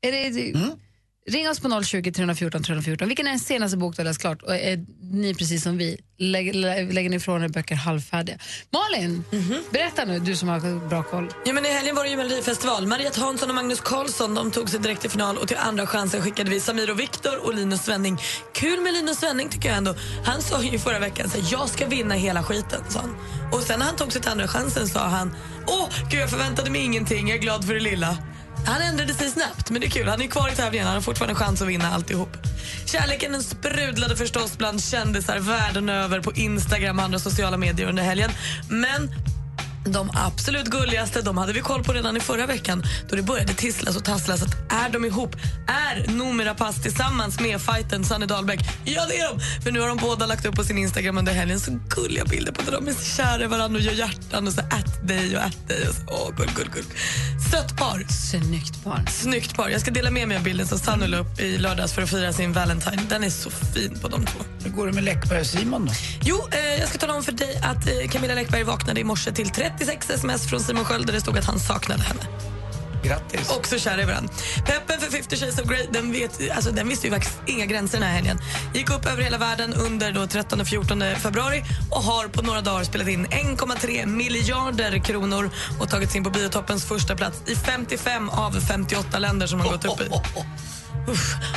Är 0.00 0.12
det, 0.12 0.50
mm. 0.50 0.70
Ring 1.30 1.48
oss 1.48 1.60
på 1.60 1.82
020 1.84 2.12
314 2.12 2.62
314. 2.62 3.08
Vilken 3.08 3.26
är 3.26 3.30
den 3.30 3.38
senaste 3.40 3.76
bok 3.76 3.96
du 3.96 4.02
har 4.02 4.04
läst 4.04 4.20
klart? 4.20 4.42
Och 4.42 4.54
är 4.56 4.84
ni 5.00 5.34
precis 5.34 5.62
som 5.62 5.78
vi? 5.78 6.00
Lägger, 6.18 6.52
lä- 6.52 6.82
lägger 6.92 7.10
ni 7.10 7.16
ifrån 7.16 7.42
er 7.44 7.48
böcker 7.48 7.74
halvfärdiga? 7.74 8.38
Malin, 8.72 9.24
berätta 9.70 10.04
nu, 10.04 10.18
du 10.18 10.36
som 10.36 10.48
har 10.48 10.88
bra 10.88 11.02
koll. 11.02 11.28
Ja, 11.44 11.52
men 11.52 11.66
I 11.66 11.68
helgen 11.68 11.94
var 11.96 12.04
det 12.04 12.10
ju 12.10 12.16
Melodifestival. 12.16 12.86
Mariette 12.86 13.20
Hansson 13.20 13.48
och 13.48 13.54
Magnus 13.54 13.80
Carlsson 13.80 14.34
de 14.34 14.50
tog 14.50 14.70
sig 14.70 14.80
direkt 14.80 15.00
till 15.00 15.10
final 15.10 15.36
och 15.38 15.48
till 15.48 15.56
andra 15.56 15.86
chansen 15.86 16.22
skickade 16.22 16.50
vi 16.50 16.60
Samir 16.60 16.90
och 16.90 17.00
Viktor 17.00 17.46
och 17.46 17.54
Linus 17.54 17.82
Svenning. 17.82 18.18
Kul 18.54 18.80
med 18.80 18.92
Linus 18.92 19.18
Svenning 19.18 19.48
tycker 19.48 19.68
jag 19.68 19.78
ändå. 19.78 19.94
Han 20.24 20.42
sa 20.42 20.62
ju 20.62 20.78
förra 20.78 20.98
veckan 20.98 21.30
här, 21.34 21.42
jag 21.52 21.68
ska 21.68 21.86
vinna 21.86 22.14
hela 22.14 22.42
skiten. 22.42 22.80
Sa 22.88 23.00
han. 23.00 23.16
Och 23.52 23.60
sen 23.62 23.78
när 23.78 23.86
han 23.86 23.96
tog 23.96 24.12
sig 24.12 24.22
till 24.22 24.30
andra 24.30 24.48
chansen 24.48 24.86
sa 24.88 25.00
han 25.00 25.36
åh 25.66 25.88
gud 26.10 26.20
jag 26.20 26.30
förväntade 26.30 26.70
mig 26.70 26.80
ingenting, 26.84 27.28
jag 27.28 27.38
är 27.38 27.42
glad 27.42 27.64
för 27.66 27.74
det 27.74 27.80
lilla. 27.80 28.18
Han 28.66 28.82
ändrade 28.82 29.14
sig 29.14 29.30
snabbt, 29.30 29.70
men 29.70 29.80
det 29.80 29.86
är 29.86 29.90
kul. 29.90 30.08
Han 30.08 30.22
är 30.22 30.26
kvar 30.26 30.48
i 30.52 30.56
tävlingen, 30.56 30.86
han 30.86 30.96
har 30.96 31.02
fortfarande 31.02 31.34
chans 31.34 31.62
att 31.62 31.68
vinna 31.68 31.94
alltihop. 31.94 32.36
Kärleken 32.86 33.32
den 33.32 33.42
sprudlade 33.42 34.16
förstås 34.16 34.58
bland 34.58 34.82
kändisar 34.82 35.38
världen 35.38 35.88
över 35.88 36.20
på 36.20 36.32
Instagram 36.32 36.98
och 36.98 37.04
andra 37.04 37.18
sociala 37.18 37.56
medier 37.56 37.88
under 37.88 38.02
helgen. 38.02 38.30
Men 38.68 39.10
de 39.84 40.10
absolut 40.14 40.66
gulligaste 40.66 41.22
de 41.22 41.38
hade 41.38 41.52
vi 41.52 41.60
koll 41.60 41.84
på 41.84 41.92
redan 41.92 42.16
i 42.16 42.20
förra 42.20 42.46
veckan 42.46 42.82
då 43.08 43.16
det 43.16 43.22
började 43.22 43.54
tisslas 43.54 43.96
och 43.96 44.04
tasslas 44.04 44.42
att 44.42 44.72
är 44.72 44.88
de 44.88 45.04
ihop? 45.04 45.36
Är 45.66 46.12
Noomi 46.12 46.44
Rapace 46.44 46.82
tillsammans 46.82 47.40
med 47.40 47.60
fighten 47.60 48.04
Sanne 48.04 48.26
Dahlbäck? 48.26 48.60
Ja, 48.84 49.06
det 49.08 49.20
är 49.20 49.28
de! 49.28 49.40
För 49.64 49.72
nu 49.72 49.80
har 49.80 49.88
de 49.88 49.96
båda 49.96 50.26
lagt 50.26 50.46
upp 50.46 50.54
på 50.54 50.64
sin 50.64 50.78
Instagram 50.78 51.18
under 51.18 51.32
helgen 51.32 51.60
så 51.60 51.80
gulliga 51.88 52.24
bilder 52.24 52.52
på 52.52 52.62
när 52.62 52.72
de 52.72 52.88
är 52.88 52.92
så 52.92 53.16
kära 53.16 53.44
i 53.44 53.46
varandra 53.46 53.78
och 53.78 53.84
gör 53.84 53.92
hjärtan 53.92 54.46
och 54.46 54.52
så 54.52 54.60
att 54.60 55.08
dig 55.08 55.36
och 55.36 55.42
att 55.42 55.68
dig. 55.68 55.88
Och 55.88 55.94
så, 55.94 56.02
åh, 56.06 56.36
gull, 56.36 56.50
gull, 56.56 56.70
gull. 56.74 56.84
Sött 57.50 57.76
par. 57.76 58.06
Snyggt 58.30 58.84
par. 58.84 59.04
Snyggt 59.10 59.56
par. 59.56 59.68
Jag 59.68 59.80
ska 59.80 59.90
dela 59.90 60.10
med 60.10 60.28
mig 60.28 60.36
av 60.36 60.42
bilden 60.42 60.66
som 60.66 60.78
Sanne 60.78 61.06
la 61.06 61.16
upp 61.16 61.40
i 61.40 61.58
lördags 61.58 61.92
för 61.92 62.02
att 62.02 62.10
fira 62.10 62.32
sin 62.32 62.52
Valentine. 62.52 63.02
Den 63.08 63.24
är 63.24 63.30
så 63.30 63.50
fin 63.50 63.98
på 64.02 64.08
de 64.08 64.24
två. 64.26 64.40
Hur 64.64 64.70
går 64.70 64.86
det 64.86 64.92
med 64.92 65.04
Läckberg 65.04 65.40
och 65.40 65.46
Simon 65.46 65.86
då? 65.86 65.92
Jo, 66.22 66.48
eh, 66.52 66.80
jag 66.80 66.88
ska 66.88 66.98
tala 66.98 67.14
om 67.14 67.22
för 67.22 67.32
dig 67.32 67.60
att 67.62 67.88
eh, 67.88 68.08
Camilla 68.10 68.34
Läckberg 68.34 68.62
vaknade 68.62 69.00
i 69.00 69.04
morse 69.04 69.32
till 69.32 69.50
36 69.78 70.10
sms 70.10 70.46
från 70.46 70.60
Simon 70.60 70.84
Sköld 70.84 71.06
där 71.06 71.12
det 71.12 71.20
stod 71.20 71.38
att 71.38 71.44
han 71.44 71.58
saknade 71.58 72.02
henne. 72.02 72.20
Grattis. 73.04 73.50
Också 73.50 73.78
kär 73.78 74.00
i 74.00 74.04
varandra. 74.04 74.32
Peppen 74.66 75.00
för 75.00 75.10
50 75.10 75.36
Shades 75.36 75.58
of 75.58 75.68
Grey, 75.68 75.86
den, 75.90 76.12
vet, 76.12 76.50
alltså, 76.56 76.70
den 76.70 76.88
visste 76.88 77.06
ju 77.06 77.12
faktiskt 77.12 77.38
inga 77.46 77.66
gränser 77.66 77.98
den 77.98 78.08
här 78.08 78.14
helgen. 78.14 78.38
Gick 78.74 78.90
upp 78.90 79.06
över 79.06 79.22
hela 79.22 79.38
världen 79.38 79.74
under 79.74 80.12
då 80.12 80.26
13 80.26 80.60
och 80.60 80.66
14 80.66 81.02
februari 81.16 81.64
och 81.90 82.02
har 82.02 82.28
på 82.28 82.42
några 82.42 82.60
dagar 82.60 82.84
spelat 82.84 83.08
in 83.08 83.26
1,3 83.26 84.06
miljarder 84.06 84.98
kronor 84.98 85.50
och 85.80 85.88
tagit 85.88 86.10
sig 86.10 86.18
in 86.18 86.24
på 86.24 86.30
biotoppens 86.30 86.84
första 86.84 87.16
plats 87.16 87.42
i 87.46 87.56
55 87.56 88.30
av 88.30 88.60
58 88.60 89.18
länder 89.18 89.46
som 89.46 89.60
har 89.60 89.70
gått 89.70 89.84
upp 89.84 90.00
i. 90.00 90.04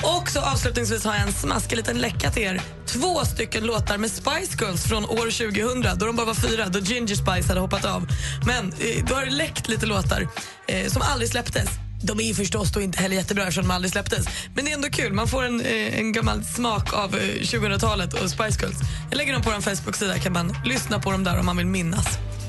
Och 0.03 0.29
så 0.29 0.41
avslutningsvis 0.41 1.05
har 1.05 1.13
jag 1.13 1.21
en 1.21 1.33
smaskig 1.33 1.77
liten 1.77 1.97
läcka 1.97 2.31
till 2.31 2.43
er. 2.43 2.61
Två 2.85 3.25
stycken 3.25 3.63
låtar 3.63 3.97
med 3.97 4.11
Spice 4.11 4.57
Girls 4.59 4.83
från 4.83 5.05
år 5.05 5.51
2000 5.51 5.99
då 5.99 6.05
de 6.05 6.15
bara 6.15 6.25
var 6.25 6.33
fyra, 6.33 6.65
då 6.69 6.79
Ginger 6.79 7.15
Spice 7.15 7.47
hade 7.47 7.59
hoppat 7.59 7.85
av. 7.85 8.07
Men 8.45 8.73
eh, 8.79 9.05
då 9.07 9.15
har 9.15 9.25
det 9.25 9.31
läckt 9.31 9.69
lite 9.69 9.85
låtar 9.85 10.27
eh, 10.67 10.87
som 10.87 11.01
aldrig 11.01 11.29
släpptes. 11.29 11.69
De 12.03 12.19
är 12.19 12.23
ju 12.23 12.33
förstås 12.33 12.71
då 12.71 12.81
inte 12.81 13.01
heller 13.01 13.15
jättebra 13.15 13.43
eftersom 13.43 13.67
de 13.67 13.73
aldrig 13.73 13.91
släpptes. 13.91 14.27
Men 14.55 14.65
det 14.65 14.71
är 14.71 14.75
ändå 14.75 14.89
kul, 14.89 15.13
man 15.13 15.27
får 15.27 15.43
en, 15.43 15.61
eh, 15.61 15.99
en 15.99 16.11
gammal 16.11 16.43
smak 16.43 16.93
av 16.93 17.15
eh, 17.15 17.21
2000-talet 17.21 18.13
och 18.13 18.29
Spice 18.29 18.59
Girls. 18.61 18.77
Jag 19.09 19.17
lägger 19.17 19.33
dem 19.33 19.41
på 19.41 19.49
vår 19.49 19.61
Facebook-sida, 19.61 20.19
kan 20.19 20.33
man 20.33 20.55
lyssna 20.65 20.99
på 20.99 21.11
dem 21.11 21.23
där 21.23 21.39
om 21.39 21.45
man 21.45 21.57
vill 21.57 21.67
minnas. 21.67 22.07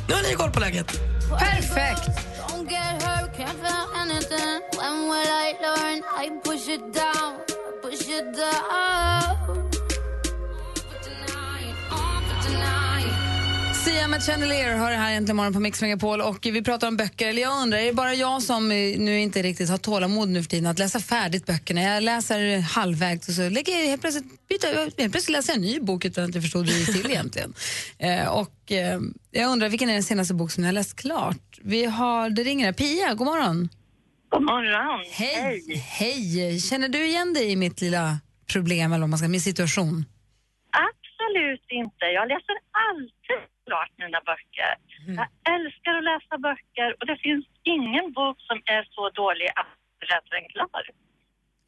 Nu 0.09 0.15
har 0.15 0.23
ni 0.23 0.35
koll 0.35 0.51
på 0.51 0.61
läget. 0.61 1.01
Perfekt! 1.39 2.28
Don't 2.59 2.69
get 2.69 3.03
hurt, 3.05 3.33
can't 3.35 3.57
feel 3.61 3.87
anything. 3.95 4.61
When 4.77 5.09
will 5.09 5.31
I 5.45 5.55
learn? 5.63 6.03
I 6.17 6.29
push 6.43 6.67
it 6.67 6.93
down, 6.93 7.39
push 7.81 8.09
it 8.09 8.35
down. 8.35 9.68
Sia 13.99 14.09
med 14.09 14.23
Chandelier 14.23 14.77
har 14.77 14.91
det 14.91 14.97
här 14.97 15.17
äntligen 15.17 15.37
morgon 15.37 15.53
på 15.53 15.61
Mix 15.61 15.83
Megapol 15.83 16.21
och 16.21 16.47
vi 16.47 16.63
pratar 16.63 16.89
om 16.89 16.97
böcker. 16.97 17.29
Eller 17.29 17.43
jag 17.43 17.63
undrar, 17.63 17.79
är 17.79 17.87
det 17.87 17.93
bara 17.93 18.15
jag 18.15 18.43
som 18.43 18.71
eh, 18.71 18.99
nu 18.99 19.21
inte 19.21 19.43
riktigt 19.43 19.71
har 19.71 19.79
tålamod 19.79 20.29
nu 20.29 20.43
för 20.43 20.51
tiden 20.51 20.67
att 20.67 20.79
läsa 20.79 21.01
färdigt 21.01 21.47
böckerna? 21.47 21.83
Jag 21.83 22.03
läser 22.03 22.61
halvvägs 22.61 23.29
och 23.29 23.35
så 23.35 23.49
lägger 23.49 23.79
jag 23.79 23.87
helt 23.87 24.01
plötsligt, 24.01 24.49
byter, 24.49 25.01
helt 25.01 25.13
plötsligt 25.13 25.29
läser 25.29 25.53
jag 25.53 25.57
en 25.57 25.63
ny 25.63 25.81
bok 25.81 26.05
utan 26.05 26.25
att 26.25 26.35
jag 26.35 26.43
förstod 26.43 26.67
hur 26.67 26.73
det 26.73 26.79
gick 26.79 27.03
till 27.03 27.11
egentligen. 27.11 27.55
Eh, 27.99 28.29
och 28.29 28.73
eh, 28.73 29.01
jag 29.31 29.51
undrar, 29.51 29.69
vilken 29.69 29.89
är 29.91 29.95
den 29.95 30.03
senaste 30.03 30.35
bok 30.35 30.51
som 30.51 30.61
ni 30.61 30.69
har 30.69 30.73
läst 30.73 30.97
klart? 30.97 31.59
Vi 31.63 31.85
har, 31.85 32.31
det 32.31 32.43
ringer 32.43 32.65
här. 32.65 32.73
Pia, 32.73 33.15
god 33.15 33.27
morgon. 33.27 33.69
God 34.29 34.43
morgon. 34.43 35.05
Hej. 35.11 35.83
Hej! 35.99 36.61
Känner 36.61 36.89
du 36.89 37.07
igen 37.07 37.35
dig 37.35 37.51
i 37.51 37.57
mitt 37.57 37.81
lilla 37.81 38.19
problem 38.53 38.93
eller 38.93 39.01
vad 39.01 39.11
man 39.11 39.19
ska, 39.19 39.29
min 39.29 39.41
situation? 39.41 40.05
Absolut 40.89 41.67
inte. 41.69 42.05
Jag 42.05 42.29
läser 42.29 42.57
alltid 42.89 43.58
klart 43.69 43.93
mina 44.03 44.21
böcker. 44.31 44.75
Jag 45.21 45.29
älskar 45.55 45.93
att 45.99 46.07
läsa 46.11 46.35
böcker 46.49 46.89
och 46.99 47.07
det 47.11 47.17
finns 47.27 47.45
ingen 47.77 48.07
bok 48.19 48.37
som 48.49 48.59
är 48.77 48.83
så 48.95 49.05
dålig 49.23 49.49
att 49.61 49.75
den 50.35 50.49
klar. 50.55 50.83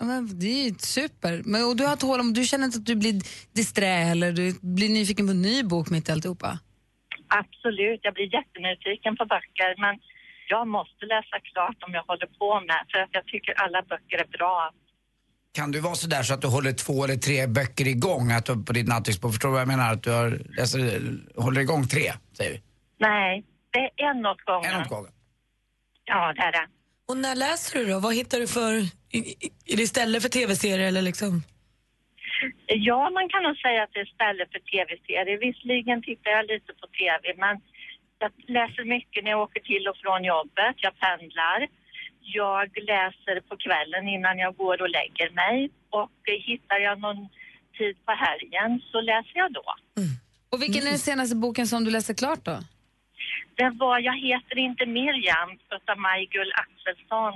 Men 0.09 0.39
det 0.41 0.47
är 0.47 0.65
ju 0.69 0.75
super. 0.99 1.33
Men, 1.51 1.61
och 1.69 1.77
du 1.77 1.85
har 1.91 1.97
tålamod, 1.97 2.35
du 2.35 2.45
känner 2.45 2.65
inte 2.69 2.79
att 2.79 2.91
du 2.93 2.97
blir 2.97 3.15
disträ 3.61 3.95
eller 4.13 4.33
du 4.41 4.47
blir 4.77 4.91
nyfiken 4.99 5.27
på 5.27 5.35
en 5.39 5.43
ny 5.43 5.63
bok 5.73 5.87
mitt 5.91 6.09
i 6.09 6.13
alltihopa? 6.13 6.51
Absolut, 7.43 8.01
jag 8.03 8.15
blir 8.15 8.35
jättenyfiken 8.39 9.13
på 9.17 9.25
böcker 9.35 9.71
men 9.85 9.95
jag 10.49 10.65
måste 10.77 11.03
läsa 11.15 11.37
klart 11.51 11.79
om 11.87 11.93
jag 11.99 12.05
håller 12.11 12.29
på 12.41 12.51
med 12.69 12.81
för 12.91 12.99
att 13.05 13.13
jag 13.19 13.25
tycker 13.33 13.53
alla 13.65 13.83
böcker 13.83 14.19
är 14.25 14.29
bra. 14.39 14.57
Kan 15.53 15.71
du 15.73 15.81
vara 15.81 15.95
så 15.95 16.07
där 16.07 16.23
så 16.23 16.35
att 16.35 16.43
du 16.43 16.49
håller 16.49 16.73
två 16.73 17.05
eller 17.05 17.17
tre 17.17 17.47
böcker 17.47 17.87
igång 17.89 18.33
att 18.33 18.47
du, 18.47 18.65
på 18.65 18.73
ditt 18.73 18.89
nattduksbord? 18.89 19.33
Förstår 19.33 19.49
du 19.49 19.53
vad 19.53 19.61
jag 19.61 19.69
menar? 19.69 19.93
Att 19.93 20.03
du 20.03 20.11
har, 20.11 20.31
läser, 20.57 20.81
håller 21.37 21.61
igång 21.61 21.89
tre, 21.89 22.13
säger 22.37 22.51
vi. 22.51 22.63
Nej, 22.99 23.45
det 23.73 23.79
är 23.79 24.11
en 24.11 24.27
åt 24.27 24.41
gången. 24.41 24.71
En 24.75 24.81
åt 24.83 24.89
gången. 24.89 25.13
Ja, 26.05 26.33
det 26.37 26.43
är 26.43 26.53
det. 26.53 26.67
Och 27.09 27.17
när 27.17 27.35
läser 27.37 27.79
du 27.79 27.87
då? 27.93 27.99
Vad 27.99 28.15
hittar 28.15 28.39
du 28.41 28.47
för... 28.47 28.73
Är 29.71 29.77
det 29.77 29.83
istället 29.83 30.23
för 30.23 30.29
tv-serier 30.29 30.89
eller 30.89 31.03
liksom? 31.03 31.43
Ja, 32.67 33.11
man 33.19 33.29
kan 33.33 33.43
nog 33.43 33.57
säga 33.57 33.83
att 33.83 33.93
det 33.93 34.01
är 34.01 34.09
istället 34.13 34.49
för 34.53 34.61
tv-serier. 34.73 35.39
Visserligen 35.47 36.03
tittar 36.03 36.31
jag 36.31 36.45
lite 36.53 36.71
på 36.81 36.87
tv, 37.01 37.23
men 37.45 37.55
jag 38.23 38.31
läser 38.59 38.85
mycket 38.97 39.25
när 39.25 39.31
jag 39.31 39.43
åker 39.47 39.63
till 39.71 39.85
och 39.91 39.99
från 40.03 40.21
jobbet. 40.35 40.75
Jag 40.87 40.95
pendlar. 41.05 41.61
Jag 42.35 42.69
läser 42.93 43.41
på 43.49 43.57
kvällen 43.57 44.09
innan 44.09 44.39
jag 44.39 44.57
går 44.57 44.83
och 44.83 44.91
lägger 44.91 45.31
mig. 45.31 45.71
Och 45.91 46.11
hittar 46.47 46.79
jag 46.79 47.01
någon 47.01 47.29
tid 47.79 47.97
på 48.07 48.13
helgen 48.13 48.81
så 48.93 49.01
läser 49.01 49.33
jag 49.35 49.53
då. 49.53 49.65
Och 50.51 50.63
vilken 50.63 50.83
är 50.87 50.91
den 50.91 50.99
senaste 50.99 51.37
boken 51.37 51.67
som 51.67 51.85
du 51.85 51.91
läser 51.91 52.15
klart 52.15 52.45
då? 52.45 52.57
Det 53.55 53.71
var 53.71 53.99
Jag 53.99 54.17
heter 54.29 54.59
inte 54.59 54.87
Miriam 54.87 55.51
utav 55.77 55.99
Maj-Gull 55.99 56.53
Axelsson. 56.63 57.35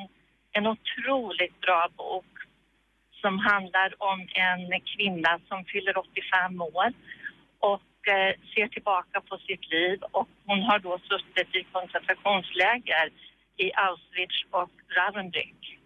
En 0.53 0.67
otroligt 0.67 1.61
bra 1.61 1.89
bok 1.97 2.31
som 3.21 3.39
handlar 3.39 3.89
om 4.11 4.21
en 4.21 4.81
kvinna 4.93 5.33
som 5.49 5.65
fyller 5.65 5.99
85 5.99 6.63
år 6.63 6.89
och 7.73 8.09
eh, 8.15 8.33
ser 8.55 8.69
tillbaka 8.69 9.21
på 9.29 9.35
sitt 9.47 9.65
liv 9.71 9.99
och 10.11 10.29
hon 10.47 10.63
har 10.63 10.79
då 10.79 10.99
suttit 11.11 11.51
i 11.61 11.63
koncentrationsläger 11.73 13.07
i 13.59 13.67
Auschwitz 13.73 14.39
och 14.51 14.71
Ravensbrück. 14.97 15.79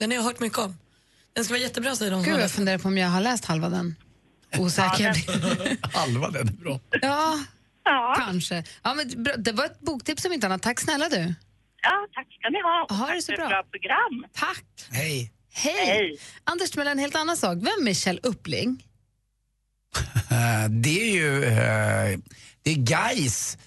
Den 0.00 0.10
har 0.10 0.16
jag 0.16 0.22
hört 0.22 0.40
mycket 0.40 0.58
om. 0.58 0.78
Den 1.32 1.44
ska 1.44 1.54
vara 1.54 1.62
jättebra 1.62 1.96
säger 1.96 2.10
de. 2.12 2.16
som 2.16 2.24
Gud, 2.24 2.32
har 2.32 2.38
jag 2.40 2.44
läst 2.44 2.54
funderar 2.54 2.78
på 2.78 2.88
om 2.88 2.98
jag 2.98 3.08
har 3.08 3.20
läst 3.20 3.44
halva 3.44 3.68
den. 3.68 3.94
Osäker. 4.58 5.12
Halva 5.96 6.30
den 6.30 6.48
är 6.48 6.52
bra. 6.52 6.80
ja, 7.02 7.38
Ja, 7.84 8.14
kanske. 8.18 8.64
Ja, 8.82 8.94
men 8.94 9.22
bra. 9.22 9.36
Det 9.36 9.52
var 9.52 9.64
ett 9.64 9.80
boktips 9.80 10.24
om 10.24 10.32
inte 10.32 10.46
annat. 10.46 10.62
Tack 10.62 10.80
snälla 10.80 11.08
du. 11.08 11.34
ja 11.82 12.06
tack 12.14 12.26
ska 12.40 12.48
ni 12.50 12.62
ha. 12.62 12.86
Ha 12.90 13.06
det 13.06 13.12
tack 13.12 13.22
så 13.22 13.32
för 13.32 13.36
bra. 13.36 13.44
ett 13.44 13.50
bra 13.50 13.62
program. 13.62 14.26
Tack. 14.32 14.64
Hej. 14.90 15.32
Hej. 15.52 15.86
Hej. 15.86 16.18
Anders, 16.44 16.76
men 16.76 16.86
en 16.86 16.98
helt 16.98 17.14
annan 17.14 17.36
sak. 17.36 17.56
Vem 17.58 17.88
är 17.88 17.94
Kjell 17.94 18.20
Uppling? 18.22 18.84
Eh, 20.30 20.68
det 20.70 21.00
är 21.10 21.12
ju, 21.14 21.44
eh, 21.44 22.18
det 22.62 22.70
är 22.70 22.76
Gais. 22.76 23.58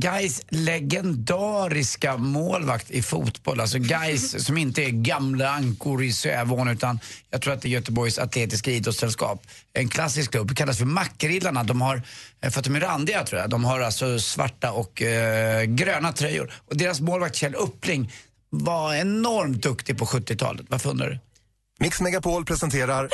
Gais 0.00 0.42
legendariska 0.48 2.16
målvakt 2.16 2.90
i 2.90 3.02
fotboll. 3.02 3.60
Alltså 3.60 3.78
Gais 3.78 4.44
som 4.46 4.58
inte 4.58 4.82
är 4.82 4.90
gamla 4.90 5.50
ankor 5.50 6.04
i 6.04 6.12
Sövån 6.12 6.68
utan 6.68 7.00
jag 7.30 7.42
tror 7.42 7.54
att 7.54 7.62
det 7.62 7.68
är 7.68 7.70
Göteborgs 7.70 8.18
Atletiska 8.18 8.70
Idrottssällskap. 8.70 9.42
En 9.72 9.88
klassisk 9.88 10.30
klubb, 10.30 10.56
kallas 10.56 10.78
för 10.78 10.84
Mackerillarna. 10.84 11.64
De 11.64 11.80
har, 11.80 12.02
eh, 12.40 12.50
för 12.50 12.58
att 12.58 12.64
de 12.64 12.76
är 12.76 12.80
randiga 12.80 13.24
tror 13.24 13.40
jag, 13.40 13.50
de 13.50 13.64
har 13.64 13.80
alltså 13.80 14.18
svarta 14.18 14.72
och 14.72 15.02
eh, 15.02 15.64
gröna 15.64 16.12
tröjor. 16.12 16.52
Och 16.70 16.76
deras 16.76 17.00
målvakt 17.00 17.36
Kjell 17.36 17.54
Uppling 17.54 18.12
var 18.50 18.94
enormt 18.94 19.62
duktig 19.62 19.98
på 19.98 20.04
70-talet. 20.04 20.66
Varför 20.68 20.90
undrar 20.90 21.08
du? 21.08 21.18
Mix 21.80 22.00
Megapol 22.00 22.44
presenterar 22.44 23.08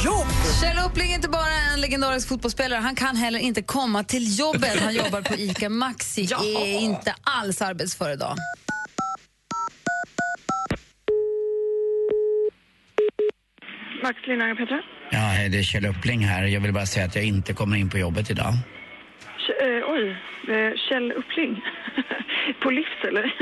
Kjell 0.00 0.78
Uppling 0.86 1.10
är 1.10 1.14
inte 1.14 1.28
bara 1.28 1.72
en 1.74 1.80
legendarisk 1.80 2.28
fotbollsspelare, 2.28 2.80
han 2.80 2.94
kan 2.94 3.16
heller 3.16 3.38
inte 3.38 3.62
komma 3.62 4.04
till 4.04 4.38
jobbet. 4.38 4.80
Han 4.80 4.94
jobbar 4.94 5.22
på 5.22 5.34
ICA 5.34 5.68
Maxi, 5.68 6.22
är 6.56 6.80
inte 6.80 7.14
alls 7.22 7.62
arbetsför 7.62 8.12
idag. 8.12 8.36
Max 14.02 14.18
Lindhagen 14.26 14.56
Petra. 14.56 14.80
Ja, 15.10 15.18
hej, 15.18 15.48
det 15.48 15.58
är 15.58 15.62
Kjell 15.62 15.86
Uppling 15.86 16.20
här. 16.20 16.44
Jag 16.44 16.60
vill 16.60 16.72
bara 16.72 16.86
säga 16.86 17.06
att 17.06 17.14
jag 17.16 17.24
inte 17.24 17.54
kommer 17.54 17.76
in 17.76 17.90
på 17.90 17.98
jobbet 17.98 18.30
idag. 18.30 18.52
oj, 19.88 20.16
Kjell 20.88 21.12
Uppling. 21.12 21.60
på 22.62 22.70
Livs 22.70 23.04
eller? 23.08 23.32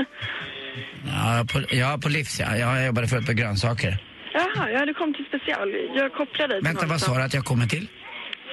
Ja, 1.07 1.45
på, 1.53 1.77
ja, 1.77 1.99
på 2.03 2.09
Livs 2.09 2.41
ja. 2.41 2.57
Jag 2.57 2.87
jobbade 2.87 3.09
förut 3.09 3.27
på 3.27 3.33
grönsaker. 3.33 4.08
Jaha, 4.39 4.71
ja 4.71 4.87
du 4.87 4.95
kom 4.95 5.15
till 5.15 5.25
special. 5.25 5.69
Jag 5.95 6.13
kopplar 6.13 6.49
dig 6.49 6.59
till 6.61 6.69
Vänta, 6.69 6.87
vad 6.87 7.01
sa 7.01 7.15
du 7.15 7.23
att 7.23 7.35
jag 7.35 7.45
kommer 7.45 7.67
till? 7.67 7.89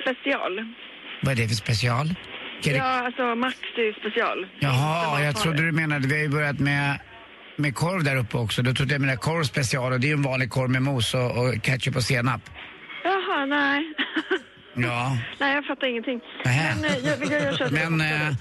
Special. 0.01 0.53
Vad 1.21 1.31
är 1.31 1.35
det 1.41 1.47
för 1.47 1.55
special? 1.55 2.07
Kan 2.61 2.75
Ja, 2.75 2.83
alltså 2.83 3.35
Maxi 3.35 3.93
special. 3.99 4.47
Jaha, 4.59 5.21
jag 5.21 5.35
trodde 5.35 5.65
du 5.65 5.71
menade, 5.71 6.07
vi 6.07 6.13
har 6.15 6.21
ju 6.21 6.29
börjat 6.29 6.59
med, 6.59 6.99
med 7.55 7.75
korv 7.75 8.03
där 8.03 8.15
uppe 8.17 8.37
också. 8.37 8.61
Då 8.61 8.73
trodde 8.73 8.93
jag 8.93 9.01
menade 9.01 9.17
korv 9.17 9.43
special 9.43 9.93
och 9.93 9.99
det 9.99 10.07
är 10.07 10.09
ju 10.09 10.13
en 10.13 10.21
vanlig 10.21 10.49
korv 10.49 10.69
med 10.69 10.81
mos 10.81 11.13
och, 11.13 11.31
och 11.39 11.63
ketchup 11.63 11.95
och 11.95 12.03
senap. 12.03 12.41
Jaha, 13.03 13.45
nej. 13.45 13.93
Ja, 14.77 15.17
nej, 15.39 15.55
jag 15.55 15.65
fattar 15.65 15.87
ingenting. 15.87 16.19
Nähä. 16.45 16.75
Men 16.75 16.85
eh, 16.85 16.97
jag, 16.97 17.17
jag, 17.31 17.43
jag, 17.43 17.59
jag, 17.59 17.71
men 17.71 18.01
eh, 18.01 18.35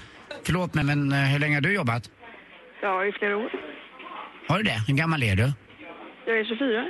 förlåt 0.45 0.73
mig, 0.73 0.83
men 0.83 1.11
eh, 1.11 1.19
hur 1.19 1.39
länge 1.39 1.55
har 1.55 1.61
du 1.61 1.73
jobbat? 1.73 2.03
Ja, 2.81 3.05
i 3.05 3.11
flera 3.11 3.37
år. 3.37 3.49
Har 4.47 4.57
du 4.57 4.63
det? 4.63 4.81
Hur 4.87 4.93
gammal 4.95 5.23
är 5.23 5.35
du? 5.35 5.51
Jag 6.25 6.39
är 6.39 6.43
24. 6.45 6.85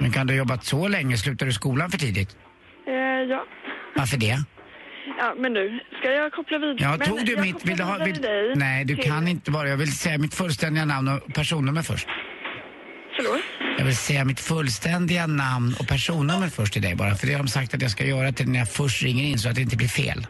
Men 0.00 0.10
kan 0.12 0.26
du 0.26 0.32
ha 0.34 0.38
jobbat 0.38 0.64
så 0.64 0.88
länge? 0.88 1.16
Slutade 1.16 1.48
du 1.48 1.52
skolan 1.52 1.90
för 1.90 1.98
tidigt? 1.98 2.36
Eh, 2.86 2.94
ja. 3.30 3.44
Varför 3.96 4.16
det? 4.16 4.38
ja, 5.18 5.34
men 5.38 5.52
nu 5.52 5.80
ska 6.00 6.10
jag 6.10 6.32
koppla 6.32 6.58
vidare. 6.58 6.76
Ja, 6.80 6.96
men 6.98 7.08
tog 7.08 7.26
du 7.26 7.36
mitt... 7.36 7.64
Vill 7.64 7.76
du 7.76 7.82
ha, 7.82 8.04
vill, 8.04 8.14
dig 8.22 8.52
nej, 8.56 8.84
du 8.84 8.94
till- 8.94 9.04
kan 9.04 9.28
inte 9.28 9.50
bara. 9.50 9.68
Jag 9.68 9.76
vill 9.76 9.92
säga 9.96 10.18
mitt 10.18 10.34
fullständiga 10.34 10.84
namn 10.84 11.08
och 11.08 11.34
personnummer 11.34 11.82
först. 11.82 12.08
Förlåt? 13.16 13.40
Jag 13.78 13.84
vill 13.84 13.96
säga 13.96 14.24
mitt 14.24 14.40
fullständiga 14.40 15.26
namn 15.26 15.74
och 15.80 15.88
personnummer 15.88 16.48
först 16.48 16.72
till 16.72 16.82
dig 16.82 16.94
bara. 16.94 17.14
För 17.14 17.26
det 17.26 17.32
har 17.32 17.38
de 17.38 17.48
sagt 17.48 17.74
att 17.74 17.82
jag 17.82 17.90
ska 17.90 18.04
göra 18.04 18.32
till 18.32 18.48
när 18.48 18.58
jag 18.58 18.70
först 18.72 19.02
ringer 19.02 19.24
in 19.24 19.38
så 19.38 19.48
att 19.48 19.54
det 19.54 19.62
inte 19.62 19.76
blir 19.76 19.88
fel. 19.88 20.26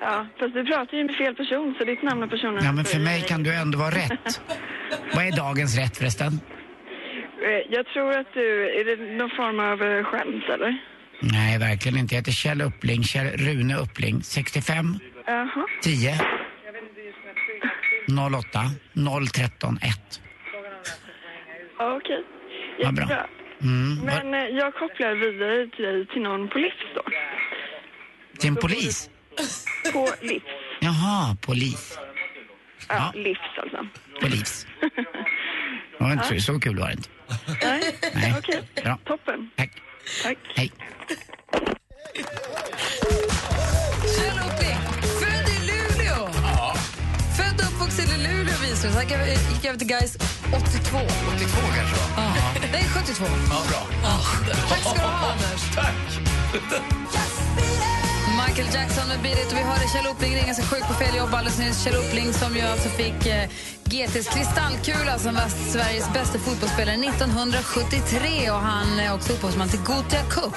Ja, 0.00 0.26
fast 0.40 0.54
du 0.54 0.64
pratar 0.64 0.96
ju 0.96 1.04
med 1.04 1.14
fel 1.16 1.34
person 1.34 1.74
så 1.78 1.84
ditt 1.84 2.02
namn 2.02 2.22
och 2.22 2.30
personnummer... 2.30 2.64
Ja, 2.64 2.72
men 2.72 2.84
för 2.84 2.98
mig 2.98 3.22
kan 3.22 3.42
du 3.42 3.54
ändå 3.54 3.78
vara 3.78 3.90
rätt. 3.90 4.40
Vad 5.14 5.24
är 5.26 5.36
dagens 5.36 5.76
rätt 5.76 5.96
förresten? 5.96 6.40
Eh, 7.48 7.62
Jag 7.70 7.86
tror 7.86 8.10
att 8.18 8.34
du... 8.34 8.80
Är 8.80 8.84
det 8.84 8.96
någon 9.16 9.30
form 9.30 9.60
av 9.60 9.82
eh, 9.82 10.04
skämt 10.04 10.44
eller? 10.54 10.78
Nej, 11.22 11.58
verkligen 11.58 11.98
inte. 11.98 12.14
Jag 12.14 12.20
heter 12.20 12.32
Kjell 12.32 12.62
Uppling, 12.62 13.02
Kjell 13.04 13.26
Rune 13.36 13.76
Uppling. 13.76 14.22
65 14.22 14.98
Jaha. 15.26 15.66
10 15.82 16.14
08 18.38 18.60
013 19.34 19.78
1. 19.82 20.20
Ja, 21.78 21.96
okej. 21.96 22.24
Vad 22.84 22.94
bra. 22.94 23.04
Jättebra. 23.04 23.26
Mm. 23.62 24.04
Men 24.04 24.34
eh, 24.34 24.56
jag 24.56 24.74
kopplar 24.74 25.14
vidare 25.14 25.66
till 25.76 25.84
dig 25.84 26.06
till 26.06 26.22
någon 26.22 26.48
på 26.48 26.58
Livs 26.58 26.74
då. 26.94 27.02
Till 28.38 28.48
en 28.48 28.56
polis? 28.56 29.10
På 29.92 30.08
Livs. 30.22 30.42
Jaha, 30.80 31.36
polis. 31.42 31.98
Ja, 32.88 32.94
Ja. 33.14 33.20
Livs 33.20 33.38
alltså. 33.56 33.86
Polis. 34.20 34.66
Det 35.98 36.04
var 36.04 36.12
inte 36.12 36.24
så, 36.24 36.40
så 36.40 36.60
kul 36.60 36.78
var 36.78 36.86
det 36.86 36.92
inte. 36.92 37.08
Nej, 37.62 37.98
Nej. 38.14 38.34
okej. 38.38 38.62
Bra. 38.84 38.98
Toppen. 39.06 39.50
Tack. 39.56 39.70
Tack. 40.22 40.38
Hej. 40.56 40.72
Kjell 44.16 44.38
Uppling, 44.46 44.78
född 45.20 45.48
i 45.54 45.58
Luleå. 45.70 46.28
Född 47.36 47.58
och 47.60 47.66
uppvuxen 47.72 48.08
i 48.14 48.18
Luleå 48.28 48.56
visar 48.62 48.70
det 48.70 48.76
sig. 48.76 48.90
Han 48.90 49.02
gick 49.54 49.64
över 49.64 49.78
till 49.78 49.88
Gais 49.88 50.16
82. 50.16 50.98
82 51.36 51.58
kanske 51.76 51.96
då? 51.96 52.02
Ja. 52.16 52.32
Nej, 52.72 52.84
72. 52.94 53.24
Ja, 53.50 53.62
bra. 53.70 53.82
Tack 54.68 54.80
ska 54.80 54.92
du 54.94 55.00
ha, 55.00 55.32
Anders. 55.32 55.62
Tack. 55.74 55.94
Michael 58.46 58.74
Jackson 58.74 59.08
med 59.08 59.20
Beat 59.22 59.38
It. 59.38 59.52
Och 59.52 59.58
vi 59.58 59.62
hörde 59.62 59.88
Kjell 59.92 60.06
Uppling 60.06 60.34
ringa 60.34 60.54
sig 60.54 60.64
sjuk 60.64 60.82
på 60.88 60.94
fel 60.94 61.16
jobb 61.16 61.34
alldeles 61.34 61.58
nyss. 61.58 61.84
Kjell 61.84 61.94
Uppling 61.96 62.32
som 62.32 62.56
ju 62.56 62.62
alltså 62.62 62.88
fick 62.88 63.26
eh, 63.26 63.48
GTs 63.88 64.28
kristallkula 64.28 65.18
som 65.18 65.34
var 65.34 65.48
Sveriges 65.72 66.12
bästa 66.12 66.38
fotbollsspelare 66.38 66.94
1973. 66.94 68.50
Och 68.50 68.60
han 68.60 69.00
är 69.00 69.14
också 69.14 69.32
upphovsman 69.32 69.68
till 69.68 69.78
Gothia 69.78 70.22
Cup. 70.30 70.54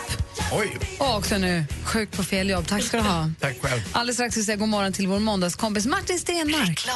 Oj. 0.51 0.77
Och 0.99 1.15
också 1.17 1.37
nu 1.37 1.65
sjuk 1.83 2.11
på 2.11 2.23
fel 2.23 2.49
jobb. 2.49 2.67
Tack 2.67 2.83
ska 2.83 2.97
du 2.97 3.03
ha. 3.03 3.31
Tack 3.39 3.61
själv. 3.61 3.81
Alldeles 3.91 4.15
strax 4.15 4.33
ska 4.33 4.39
vi 4.39 4.45
säga 4.45 4.57
god 4.57 4.69
morgon 4.69 4.93
till 4.93 5.07
vår 5.07 5.19
måndagskompis 5.19 5.85
Martin 5.85 6.19
Stenmark. 6.19 6.87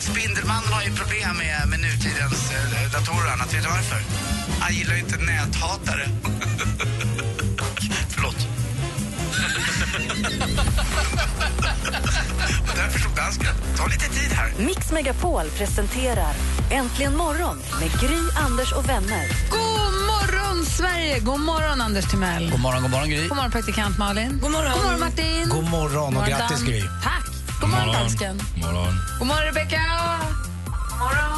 Spindel 0.00 0.44
Mannen 0.44 0.72
har 0.72 0.82
ju 0.82 0.94
problem 0.94 1.36
med, 1.36 1.68
med 1.68 1.80
nutidens 1.80 2.52
eh, 2.52 2.92
datorer 2.92 3.26
och 3.26 3.32
annat. 3.32 3.54
Vet 3.54 3.62
du 3.62 3.68
varför? 3.68 4.02
Han 4.60 4.74
gillar 4.74 4.94
ju 4.94 5.00
inte 5.00 5.16
näthatare. 5.16 6.08
Förlåt. 8.08 8.36
Och 12.94 13.00
därför 13.00 13.00
stod 13.00 13.16
dansken. 13.16 13.76
Ta 13.76 13.86
lite 13.86 14.08
tid 14.08 14.32
här. 14.32 14.52
Mix 14.58 14.92
Megapol 14.92 15.44
presenterar 15.58 16.34
Äntligen 16.70 17.16
morgon 17.16 17.62
med 17.80 18.00
Gry, 18.00 18.18
Anders 18.36 18.72
och 18.72 18.88
vänner. 18.88 19.28
God 19.50 19.94
morgon, 20.06 20.66
Sverige! 20.66 21.18
God 21.20 21.40
morgon, 21.40 21.80
Anders 21.80 22.10
Timell. 22.10 22.50
God 22.50 22.60
morgon, 22.60 22.82
god 22.82 22.90
morgon 22.90 23.10
Gry. 23.10 23.28
God 23.28 23.36
morgon, 23.36 23.50
praktikant 23.50 23.98
Malin. 23.98 24.38
God 24.42 24.50
morgon. 24.50 24.72
God 24.72 24.82
morgon, 24.82 25.00
Martin. 25.00 25.48
God 25.48 25.70
morgon 25.70 26.16
och 26.16 26.26
grattis. 26.26 26.62
Gry. 26.62 26.80
Tack. 27.02 27.24
God 27.60 27.70
morgon, 27.70 27.92
dansken. 27.92 28.40
Morgon. 28.56 28.94
God 29.18 29.26
morgon, 29.26 29.44
Rebecka. 29.44 29.80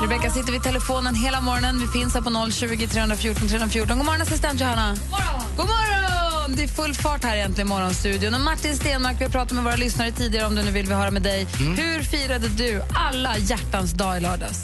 Rebecka 0.03 0.31
sitter 0.31 0.53
vid 0.53 0.63
telefonen 0.63 1.15
hela 1.15 1.41
morgonen. 1.41 1.79
Vi 1.81 1.87
finns 1.87 2.15
här 2.15 2.21
på 2.21 2.51
020 2.51 2.87
314 2.87 3.49
314. 3.49 3.97
God 3.99 4.07
morgon, 4.07 4.23
assistent 4.23 4.61
Johanna. 4.61 4.89
God 4.91 5.11
morgon. 5.11 5.43
God 5.57 5.67
morgon! 5.67 6.06
Det 6.49 6.62
är 6.62 6.69
full 6.69 6.95
fart 6.95 7.25
här 7.25 7.37
egentligen 7.37 7.69
i 7.69 7.71
morgonstudion. 7.71 8.35
Och 8.35 8.41
Martin 8.41 8.76
Stenmark, 8.76 9.17
vi 9.21 9.25
har 9.25 9.31
pratat 9.31 9.53
med 9.53 9.65
våra 9.65 9.76
lyssnare 9.76 10.12
tidigare 10.12 10.47
om 10.47 10.55
du 10.55 10.62
nu 10.62 10.71
vill 10.71 10.87
vi 10.87 10.95
höra 10.95 11.11
med 11.11 11.23
dig. 11.23 11.47
Hur 11.76 12.03
firade 12.03 12.49
du 12.49 12.83
alla 12.95 13.38
hjärtans 13.38 13.93
dag 13.93 14.17
i 14.17 14.21
lördags? 14.21 14.61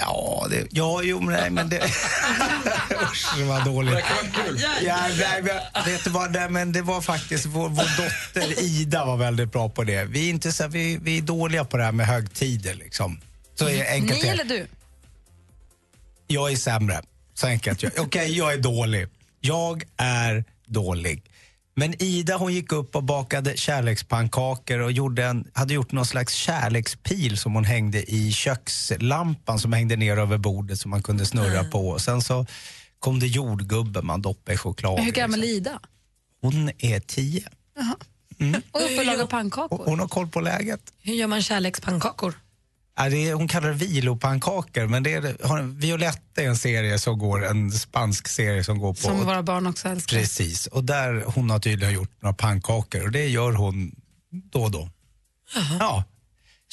Ja, 0.00 0.46
det, 0.50 0.66
ja 0.70 1.00
jo, 1.02 1.20
men 1.20 1.34
nej, 1.34 1.50
men 1.50 1.68
det... 1.68 1.76
Usch, 3.02 3.36
det 3.38 3.44
var 3.44 3.64
dåligt. 3.64 3.94
Det 3.94 4.00
kan 4.02 4.16
vara 4.32 4.44
kul. 4.46 4.60
Ja, 4.82 4.96
nej, 5.18 5.42
men, 5.42 5.84
vet 5.92 6.04
du 6.04 6.10
vad, 6.10 6.32
nej, 6.32 6.48
men 6.50 6.72
det 6.72 6.82
var 6.82 7.00
faktiskt 7.00 7.46
vår, 7.46 7.68
vår 7.68 7.84
dotter 7.96 8.62
Ida 8.62 9.04
var 9.04 9.16
väldigt 9.16 9.52
bra 9.52 9.68
på 9.68 9.84
det. 9.84 10.04
Vi 10.04 10.26
är, 10.26 10.30
inte 10.30 10.52
så, 10.52 10.68
vi, 10.68 10.98
vi 11.02 11.18
är 11.18 11.22
dåliga 11.22 11.64
på 11.64 11.76
det 11.76 11.84
här 11.84 11.92
med 11.92 12.06
högtider 12.06 12.74
liksom. 12.74 13.20
Så 13.54 13.68
är 13.68 13.90
enkelt 13.92 14.22
Ni 14.22 14.28
eller 14.28 14.44
du? 14.44 14.66
Jag 16.26 16.52
är 16.52 16.56
sämre. 16.56 17.02
Så 17.34 17.46
enkelt. 17.46 17.82
jag- 17.82 17.92
Okej, 17.98 18.36
jag 18.38 18.52
är 18.52 18.58
dålig. 18.58 19.08
Jag 19.40 19.82
är 19.96 20.44
dålig. 20.68 21.22
Men 21.74 22.02
Ida 22.02 22.36
hon 22.36 22.52
gick 22.54 22.72
upp 22.72 22.96
och 22.96 23.02
bakade 23.02 23.56
kärlekspannkakor 23.56 24.78
och 24.78 24.92
gjorde 24.92 25.24
en, 25.24 25.50
hade 25.54 25.74
gjort 25.74 25.92
någon 25.92 26.06
slags 26.06 26.34
kärlekspil 26.34 27.38
som 27.38 27.54
hon 27.54 27.64
hängde 27.64 28.10
i 28.10 28.32
kökslampan 28.32 29.58
som 29.58 29.72
hängde 29.72 29.96
ner 29.96 30.16
över 30.16 30.38
bordet 30.38 30.80
som 30.80 30.90
man 30.90 31.02
kunde 31.02 31.26
snurra 31.26 31.64
på. 31.64 31.88
Och 31.88 32.00
sen 32.00 32.22
så 32.22 32.46
kom 32.98 33.20
det 33.20 33.26
jordgubbe 33.26 34.02
man 34.02 34.22
doppade 34.22 34.54
i 34.54 34.56
choklad. 34.56 35.00
Hur 35.00 35.08
i, 35.08 35.10
gammal 35.10 35.40
är 35.40 35.46
liksom. 35.46 35.56
Ida? 35.56 35.80
Hon 36.40 36.70
är 36.78 37.00
tio. 37.00 37.48
Och 38.72 38.80
uppe 38.82 38.98
och 38.98 39.04
lagar 39.06 39.18
Hon, 39.18 39.28
pannkakor. 39.28 39.82
hon 39.84 40.00
har 40.00 40.08
koll 40.08 40.28
på 40.28 40.40
läget. 40.40 40.80
Hur 41.02 41.14
gör 41.14 41.26
man 41.26 41.42
kärlekspannkakor? 41.42 42.34
Ja, 42.98 43.08
det 43.08 43.28
är, 43.28 43.34
hon 43.34 43.48
kallar 43.48 43.68
det 43.68 43.74
vilopannkakor, 43.74 44.86
men 44.86 45.02
det 45.02 45.12
är, 45.14 45.46
har, 45.48 45.62
Violetta 45.62 46.42
är 46.42 46.46
en 46.48 46.56
serie 46.56 46.98
som 46.98 47.18
går, 47.18 47.46
en 47.46 47.72
spansk 47.72 48.28
serie 48.28 48.64
som 48.64 48.78
går 48.78 48.94
på... 48.94 49.00
Som 49.00 49.26
våra 49.26 49.42
barn 49.42 49.66
också 49.66 49.88
älskar. 49.88 50.16
Precis, 50.18 50.66
och 50.66 50.84
där 50.84 51.22
hon 51.26 51.50
har 51.50 51.58
tydligen 51.58 51.94
gjort 51.94 52.22
några 52.22 52.34
pannkakor 52.34 53.02
och 53.04 53.10
det 53.12 53.26
gör 53.28 53.52
hon 53.52 53.92
då 54.52 54.62
och 54.62 54.70
då. 54.70 54.90
Ja. 55.80 56.04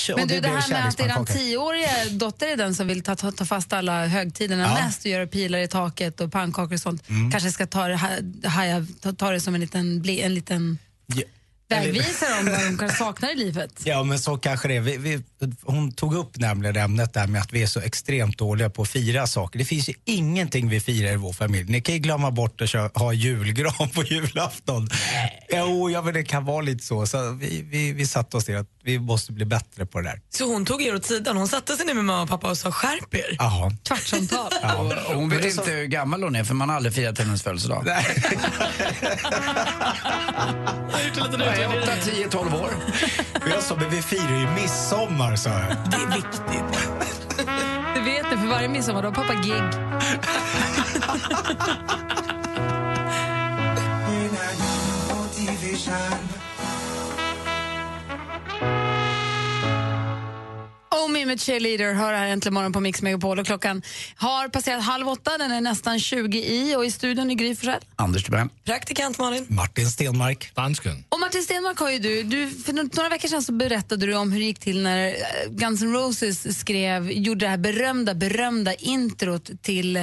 Kö- 0.02 0.14
Men 0.16 0.24
och 0.24 0.30
du, 0.30 0.40
det 0.40 0.48
här 0.48 0.54
med 0.56 0.64
att 0.64 0.70
eran 0.70 0.92
kärlekspannkakor. 0.92 1.34
tioåriga 1.40 1.90
dotter 2.12 2.48
är 2.48 2.58
den 2.58 2.76
som 2.76 2.88
vill 2.88 3.04
ta, 3.04 3.16
ta, 3.16 3.32
ta 3.32 3.46
fast 3.46 3.74
alla 3.74 4.08
högtiderna 4.08 4.64
Ja. 4.64 4.86
mest 4.86 5.00
och 5.00 5.06
göra 5.12 5.28
pilar 5.28 5.60
i 5.60 5.68
taket 5.68 6.22
och 6.22 6.32
pannkakor 6.32 6.74
och 6.74 6.80
sånt, 6.80 7.10
Mm. 7.10 7.32
kanske 7.32 7.52
ska 7.52 7.68
ta 7.68 7.88
det, 7.88 7.96
här, 7.96 8.48
haja, 8.48 8.86
ta, 9.02 9.14
ta 9.14 9.32
det 9.32 9.40
som 9.42 9.56
en 9.56 9.62
liten, 9.62 10.02
bli, 10.02 10.22
en 10.22 10.34
liten 10.34 10.78
Ja, 11.08 11.24
vägvisare 11.70 12.40
om 12.40 12.46
vad 12.46 12.62
de 12.62 12.78
kan 12.78 12.90
sakna 12.90 13.32
i 13.32 13.36
livet. 13.36 13.72
Ja, 13.86 14.04
men 14.04 14.20
så 14.20 14.38
kanske 14.38 14.68
det 14.68 14.76
är. 14.76 14.82
Vi, 14.82 14.98
vi, 14.98 15.24
hon 15.64 15.92
tog 15.92 16.16
upp 16.16 16.38
nämligen 16.38 16.76
ämnet 16.76 17.14
där 17.14 17.28
med 17.28 17.42
att 17.42 17.54
vi 17.54 17.64
är 17.64 17.68
så 17.68 17.80
extremt 17.80 18.38
dåliga 18.38 18.70
på 18.70 18.82
att 18.82 18.90
fira 18.90 19.28
saker. 19.28 19.60
Det 19.60 19.66
finns 19.66 19.90
ju 19.90 19.94
ingenting 20.06 20.70
vi 20.70 20.80
firar 20.80 21.14
i 21.14 21.16
vår 21.16 21.34
familj. 21.34 21.72
Ni 21.72 21.82
kan 21.82 21.96
ju 21.96 22.00
glömma 22.00 22.32
bort 22.32 22.62
att 22.62 22.70
köra, 22.70 22.90
ha 22.94 23.14
julgran 23.14 23.90
på 23.94 24.04
julafton. 24.04 24.90
Jo, 25.50 25.90
ja, 25.90 26.02
men 26.02 26.14
det 26.14 26.24
kan 26.24 26.46
vara 26.46 26.62
lite 26.62 26.84
så. 26.84 27.08
Så 27.08 27.32
vi, 27.32 27.62
vi, 27.62 27.94
vi 27.94 28.08
satte 28.08 28.38
oss 28.38 28.48
ner 28.48 28.58
att 28.58 28.70
vi 28.86 29.00
måste 29.00 29.32
bli 29.32 29.46
bättre 29.46 29.86
på 29.86 30.02
det 30.02 30.10
där. 30.10 30.22
Så 30.30 30.46
hon 30.46 30.66
tog 30.66 30.82
er 30.82 30.96
åt 30.96 31.06
sidan. 31.06 31.38
Hon 31.38 31.48
satte 31.48 31.76
sig 31.78 31.86
ner 31.86 31.94
med 31.94 32.06
mamma 32.06 32.22
och 32.22 32.30
pappa 32.30 32.50
och 32.50 32.58
sa 32.58 32.72
skärp 32.72 33.16
er. 33.16 33.36
Jaha. 33.40 33.72
Kvartssamtal. 33.84 34.52
Ja. 34.62 34.76
Och 35.08 35.16
hon 35.16 35.30
vet 35.30 35.46
inte 35.46 35.72
hur 35.72 35.86
gammal 35.86 36.24
hon 36.24 36.36
är 36.36 36.44
för 36.44 36.54
man 36.54 36.70
har 36.70 36.76
aldrig 36.76 36.96
firat 36.96 37.20
hennes 37.20 37.44
födelsedag. 37.44 37.84
Nej. 37.86 38.06
Jag 40.90 41.60
är 41.60 41.84
8, 41.84 41.92
10, 42.04 42.28
12 42.30 42.56
år. 42.56 42.70
Jag 43.50 43.64
sa, 43.64 43.76
men 43.76 43.90
vi 43.90 44.02
firar 44.02 44.40
ju 44.40 44.48
midsommar, 44.62 45.36
sa 45.36 45.50
jag. 45.50 45.60
Det 45.92 45.98
är 45.98 46.16
viktigt. 46.16 46.90
Du 47.96 48.02
vet 48.02 48.24
det, 48.32 48.38
för 48.38 48.48
varje 48.48 48.68
midsommar 48.68 49.02
då 49.02 49.08
har 49.08 49.16
pappa 49.16 49.34
gig. 49.34 49.64
Me 61.10 61.26
med 61.26 61.42
Cheerleader 61.42 61.94
hör 61.94 62.14
här 62.14 62.28
äntligen 62.28 62.54
morgon 62.54 62.74
på 62.74 62.80
Mix 62.80 63.02
Megapol 63.02 63.40
och 63.40 63.46
klockan 63.46 63.82
har 64.16 64.48
passerat 64.48 64.84
halv 64.84 65.10
åtta, 65.10 65.38
den 65.38 65.52
är 65.52 65.62
nästan 65.62 66.00
20 66.00 66.38
i 66.40 66.76
och 66.76 66.86
i 66.86 66.92
studion 66.92 67.32
är 67.32 67.36
Gry. 67.36 67.56
Anders 67.96 68.24
Timell. 68.24 68.48
Praktikant 68.64 69.18
Malin. 69.18 69.46
Martin 69.50 69.90
Stenmark. 69.90 70.52
Dansken. 70.56 71.04
Och 71.10 71.20
Martin 71.20 71.44
Stenmark 71.44 71.78
har 71.80 71.92
ju 71.92 72.00
du, 72.00 72.24
du, 72.24 72.50
för 72.50 72.74
några 72.74 73.10
veckor 73.10 73.28
sedan 73.28 73.44
så 73.44 73.52
berättade 73.52 74.06
du 74.06 74.16
om 74.16 74.32
hur 74.32 74.40
det 74.40 74.46
gick 74.46 74.60
till 74.60 74.84
när 74.84 75.08
eh, 75.08 75.14
Guns 75.50 75.82
N' 75.82 75.94
Roses 75.94 76.60
skrev, 76.60 77.12
gjorde 77.12 77.46
det 77.46 77.50
här 77.50 77.58
berömda, 77.58 78.14
berömda 78.14 78.74
introt 78.74 79.52
till 79.62 79.98
eh, 79.98 80.02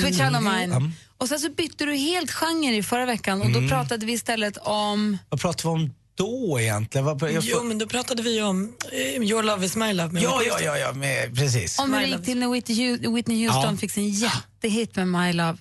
Sweet 0.00 0.16
Child 0.16 0.36
of 0.36 0.42
Mine. 0.42 0.76
Mm. 0.76 0.92
Och 1.18 1.28
sen 1.28 1.38
så 1.38 1.50
bytte 1.50 1.84
du 1.84 1.96
helt 1.96 2.30
genre 2.30 2.76
i 2.76 2.82
förra 2.82 3.06
veckan 3.06 3.42
och 3.42 3.50
då 3.50 3.68
pratade 3.68 4.06
vi 4.06 4.12
istället 4.12 4.56
om... 4.56 5.18
Vad 5.28 5.40
pratar 5.40 5.62
vi 5.62 5.68
om 5.68 5.90
då 6.16 6.60
egentligen? 6.60 7.04
Vad, 7.04 7.22
jag 7.32 7.44
Jo, 7.46 7.62
men 7.62 7.78
då 7.78 7.86
pratade 7.86 8.22
vi 8.22 8.42
om 8.42 8.72
eh, 8.92 8.98
Your 9.00 9.42
love 9.42 9.66
is 9.66 9.76
my 9.76 9.92
love. 9.92 10.12
med 10.12 10.22
ja, 10.22 10.38
Whitney 10.38 10.46
ja, 10.48 10.52
Houston. 10.54 10.66
ja, 10.66 10.78
ja 10.78 10.92
med, 10.92 11.36
precis. 11.36 11.78
Om 11.78 11.92
hur 11.92 12.00
det 12.00 12.06
gick 12.06 12.14
Love. 12.14 12.24
till 12.24 12.38
när 12.38 13.12
Whitney, 13.14 13.46
Houston 13.46 13.72
Ja. 13.74 13.76
fick 13.76 13.90
sin 13.90 14.08
jättehit 14.10 14.96
med 14.96 15.08
My 15.08 15.32
Love. 15.32 15.58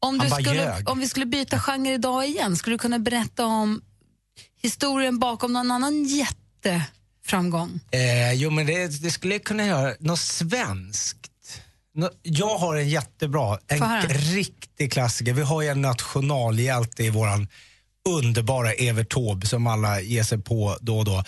Om, 0.00 0.18
Han 0.18 0.26
du 0.26 0.30
bara 0.30 0.40
skulle, 0.42 0.62
ljög. 0.62 0.88
om 0.88 0.98
vi 1.00 1.08
skulle 1.08 1.26
byta 1.26 1.58
genre 1.60 1.92
idag 1.94 2.26
igen, 2.26 2.56
skulle 2.56 2.74
du 2.74 2.78
kunna 2.78 2.98
berätta 2.98 3.46
om 3.46 3.80
historien 4.62 5.18
bakom 5.18 5.52
någon 5.52 5.70
annan 5.70 6.04
jätteframgång? 6.04 7.80
Eh, 7.90 8.32
jo, 8.32 8.50
men 8.50 8.66
det, 8.66 9.02
det 9.02 9.10
skulle 9.10 9.34
jag 9.34 9.44
kunna 9.44 9.66
göra. 9.66 9.94
Något 10.00 10.18
svenskt. 10.20 11.18
Nå, 11.94 12.10
jag 12.22 12.58
har 12.58 12.76
en 12.76 12.88
jättebra, 12.88 13.58
en 13.68 13.82
höra. 13.82 14.00
riktig 14.08 14.92
klassiker. 14.92 15.32
Vi 15.32 15.42
har 15.42 15.62
ju 15.62 15.68
en 15.68 15.80
nationalhjälte 15.82 17.04
i 17.04 17.10
våran 17.10 17.48
underbara 18.08 18.72
Evert 18.72 19.12
Taube 19.12 19.46
som 19.46 19.66
alla 19.66 20.00
ger 20.00 20.22
sig 20.22 20.38
på 20.38 20.76
då 20.80 20.98
och 20.98 21.04
då. 21.04 21.24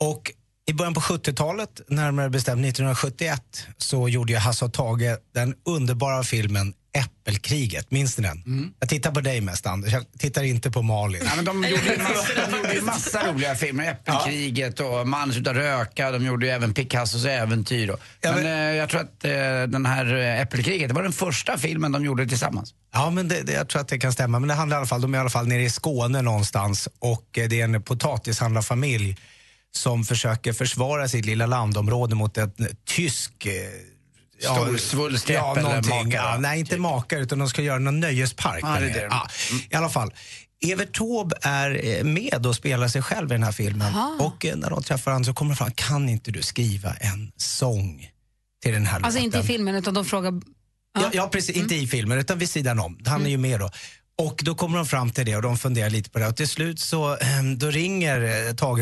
Och 0.00 0.32
i 0.66 0.72
början 0.72 0.94
på 0.94 1.00
70-talet, 1.00 1.80
närmare 1.88 2.30
bestämt 2.30 2.66
1971, 2.66 3.66
så 3.76 4.08
gjorde 4.08 4.32
ju 4.32 4.38
Hasse 4.38 4.64
och 4.64 4.72
Tage 4.72 5.18
den 5.34 5.54
underbara 5.64 6.22
filmen 6.22 6.74
Äppelkriget. 6.92 7.90
Minns 7.90 8.18
ni 8.18 8.22
den? 8.28 8.72
Jag 8.80 8.88
tittar 8.88 9.10
på 9.10 9.20
dig 9.20 9.40
mest 9.40 9.66
Anders, 9.66 9.92
jag 9.92 10.04
tittar 10.18 10.42
inte 10.42 10.70
på 10.70 10.82
Malin. 10.82 11.22
Ja, 11.24 11.32
men 11.36 11.44
de 11.44 11.64
gjorde 11.64 11.82
ju 11.92 11.98
massa, 11.98 12.50
de 12.50 12.56
gjorde 12.56 12.74
ju 12.74 12.80
massa 12.80 13.26
roliga 13.32 13.54
filmer. 13.54 13.90
Äppelkriget 13.90 14.80
och 14.80 15.08
Man 15.08 15.32
slutar 15.32 15.54
röka. 15.54 16.10
De 16.10 16.24
gjorde 16.24 16.46
ju 16.46 16.52
även 16.52 16.74
Picassos 16.74 17.24
äventyr. 17.24 17.90
Och. 17.90 18.00
Ja, 18.20 18.32
men, 18.32 18.42
men- 18.44 18.68
eh, 18.70 18.76
jag 18.76 18.88
tror 18.88 19.00
att 19.00 19.24
eh, 19.24 19.30
den 19.68 19.86
här 19.86 20.14
eh, 20.16 20.40
Äppelkriget, 20.40 20.88
det 20.88 20.94
var 20.94 21.02
den 21.02 21.12
första 21.12 21.58
filmen 21.58 21.92
de 21.92 22.04
gjorde 22.04 22.26
tillsammans. 22.26 22.74
Ja, 22.92 23.10
men 23.10 23.28
det, 23.28 23.42
det, 23.42 23.52
jag 23.52 23.68
tror 23.68 23.80
att 23.80 23.88
det 23.88 23.98
kan 23.98 24.12
stämma. 24.12 24.38
Men 24.38 24.48
det 24.48 24.54
handlar 24.54 24.76
i 24.76 24.78
alla 24.78 24.86
fall, 24.86 25.00
de 25.00 25.14
är 25.14 25.18
i 25.18 25.20
alla 25.20 25.30
fall 25.30 25.46
nere 25.48 25.62
i 25.62 25.70
Skåne 25.70 26.22
någonstans 26.22 26.88
och 26.98 27.38
eh, 27.38 27.48
det 27.48 27.60
är 27.60 27.64
en 27.64 27.82
potatishandlarfamilj 27.82 29.16
som 29.72 30.04
försöker 30.04 30.52
försvara 30.52 31.08
sitt 31.08 31.24
lilla 31.26 31.46
landområde 31.46 32.14
mot 32.14 32.38
en 32.38 32.52
tysk 32.88 33.46
eh, 34.44 34.54
Stor 34.54 34.76
svulst 34.76 35.28
ja, 35.28 35.54
någonting. 35.54 35.90
makare, 35.90 36.12
Ja, 36.14 36.36
nej, 36.38 36.60
inte 36.60 36.76
makare, 36.76 37.20
utan 37.20 37.38
de 37.38 37.48
ska 37.48 37.62
göra 37.62 37.78
någon 37.78 38.00
nöjespark. 38.00 38.60
Ja, 38.62 38.68
där 38.68 38.80
det 38.80 38.92
det. 38.92 39.08
Ja, 39.10 39.28
I 39.70 39.74
alla 39.74 39.88
fall. 39.88 40.12
Evert 40.62 40.96
Taube 40.96 41.36
är 41.42 41.84
eh, 41.84 42.04
med 42.04 42.46
och 42.46 42.54
spelar 42.56 42.88
sig 42.88 43.02
själv 43.02 43.30
i 43.30 43.34
den 43.34 43.42
här 43.42 43.52
filmen. 43.52 43.94
Och 44.18 44.46
eh, 44.46 44.56
när 44.56 44.70
de 44.70 44.82
träffar 44.82 45.10
honom 45.10 45.24
så 45.24 45.34
kommer 45.34 45.50
de 45.50 45.56
fram, 45.56 45.70
kan 45.74 46.08
inte 46.08 46.30
du 46.30 46.42
skriva 46.42 46.94
en 46.94 47.32
sång 47.36 48.08
till 48.62 48.72
den 48.72 48.86
här 48.86 49.00
Alltså 49.00 49.20
inte 49.20 49.36
i 49.36 49.40
låten? 49.40 49.54
filmen, 49.54 49.74
utan 49.74 49.94
de 49.94 50.04
frågar... 50.04 50.32
Ja, 50.94 51.10
ja 51.12 51.28
precis. 51.32 51.56
Inte 51.56 51.74
i 51.74 51.86
filmen, 51.86 52.18
utan 52.18 52.38
vid 52.38 52.50
sidan 52.50 52.78
om. 52.80 52.98
Han 53.06 53.26
är 53.26 53.30
ju 53.30 53.38
med 53.38 53.60
då. 53.60 53.70
Och 54.18 54.40
då 54.44 54.54
kommer 54.54 54.76
de 54.76 54.86
fram 54.86 55.10
till 55.10 55.26
det 55.26 55.36
och 55.36 55.42
de 55.42 55.58
funderar 55.58 55.90
lite 55.90 56.10
på 56.10 56.18
det. 56.18 56.26
Och 56.26 56.36
till 56.36 56.48
slut 56.48 56.80
så 56.80 57.16
ehm, 57.16 57.58
då 57.58 57.70
ringer 57.70 58.48
eh, 58.48 58.54
Tage, 58.54 58.80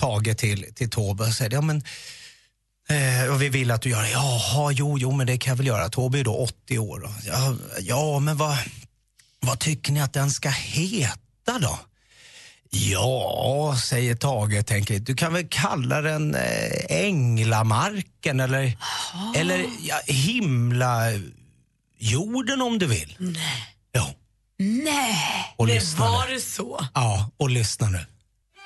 Tage 0.00 0.36
till, 0.36 0.66
till 0.74 0.90
Tobbe 0.90 1.24
och 1.24 1.32
säger 1.32 1.52
ja, 1.52 1.60
men, 1.60 1.82
eh, 2.88 3.32
och 3.34 3.42
vi 3.42 3.48
vill 3.48 3.70
att 3.70 3.82
du 3.82 3.90
gör 3.90 4.02
det. 4.02 4.10
Jaha, 4.10 4.72
jo, 4.72 4.98
jo, 4.98 5.12
men 5.12 5.26
det 5.26 5.38
kan 5.38 5.50
jag 5.50 5.56
väl 5.56 5.66
göra. 5.66 5.88
Tobbe 5.88 6.18
är 6.20 6.24
då 6.24 6.34
80 6.36 6.78
år. 6.78 7.02
Och, 7.04 7.10
ja, 7.26 7.54
ja, 7.80 8.18
men 8.18 8.36
vad, 8.36 8.56
vad 9.40 9.58
tycker 9.58 9.92
ni 9.92 10.00
att 10.02 10.12
den 10.12 10.30
ska 10.30 10.48
heta 10.48 11.58
då? 11.60 11.78
Ja, 12.70 13.76
säger 13.84 14.14
Tage, 14.14 14.66
tänker 14.66 14.98
du 14.98 15.14
kan 15.14 15.32
väl 15.32 15.46
kalla 15.50 16.00
den 16.00 16.34
eh, 16.34 16.42
Änglamarken 16.88 18.40
eller, 18.40 18.78
eller 19.36 19.64
ja, 19.82 20.00
himlajorden 20.06 21.32
om 22.62 22.78
du 22.78 22.86
vill. 22.86 23.16
Nej. 23.18 23.76
Jo, 23.96 24.04
Nej, 24.58 25.54
och 25.56 25.66
lyssna 25.66 26.10
var 26.10 26.28
nu. 26.28 26.34
det 26.34 26.40
så? 26.40 26.86
Ja, 26.94 27.30
och 27.36 27.50
lyssna 27.50 27.88
nu. 27.88 28.06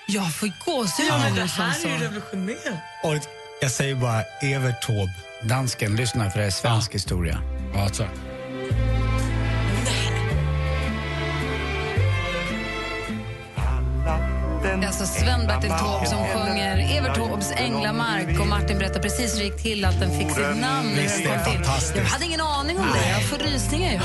jag 0.09 0.35
får 0.35 0.47
gåshud 0.67 1.07
Ja, 1.09 1.15
det 1.35 1.47
här 1.47 1.87
är 1.87 1.89
ju 1.89 1.99
revolutionerande. 2.05 2.83
Jag 3.61 3.71
säger 3.71 3.95
bara 3.95 4.23
Evert 4.43 4.83
Taube. 4.83 5.13
Dansken, 5.43 5.97
lyssna 5.97 6.31
för 6.31 6.39
det 6.41 6.47
är 6.47 6.51
svensk 6.51 6.95
historia. 6.95 7.39
Ja, 7.75 7.89
tack. 7.89 8.09
Det 14.63 14.69
är 14.69 14.87
alltså 14.87 15.05
Sven-Bertil 15.07 15.71
Taube 15.71 16.07
som 16.07 16.19
sjunger 16.19 16.97
Evert 16.99 17.15
Taubes 17.15 17.53
Änglamark 17.57 18.41
och 18.41 18.47
Martin 18.47 18.79
berättar 18.79 19.01
precis 19.03 19.35
hur 19.35 19.39
det 19.39 19.45
gick 19.45 19.63
till 19.63 19.85
att 19.85 20.01
den 20.01 20.19
fick 20.19 20.29
sitt 20.31 20.61
namn. 20.61 20.89
Visst, 20.97 21.19
det 21.19 21.29
är. 21.31 21.97
Jag 21.97 22.05
hade 22.05 22.25
ingen 22.25 22.41
aning 22.41 22.79
om 22.79 22.87
det. 22.95 23.11
Jag 23.11 23.23
får 23.23 23.39
rysningar. 23.39 24.03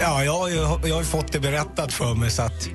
Ja, 0.00 0.24
jag, 0.24 0.32
har 0.38 0.48
ju- 0.48 0.54
jag 0.56 0.94
har 0.94 1.00
ju 1.00 1.04
fått 1.04 1.32
det 1.32 1.40
berättat 1.40 1.92
för 1.92 2.14
mig 2.14 2.30
så 2.30 2.42
att 2.42 2.68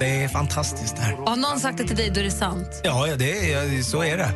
det 0.00 0.24
är 0.24 0.28
fantastiskt 0.28 0.96
det 0.96 1.02
här. 1.02 1.12
Har 1.26 1.36
någon 1.36 1.60
sagt 1.60 1.78
det 1.78 1.84
till 1.84 1.96
dig, 1.96 2.10
då 2.10 2.20
är 2.20 2.24
det 2.24 2.30
sant. 2.30 2.80
Ja, 2.84 3.06
ja 3.06 3.16
det 3.16 3.52
är, 3.52 3.82
så 3.82 4.02
är 4.04 4.16
det. 4.16 4.30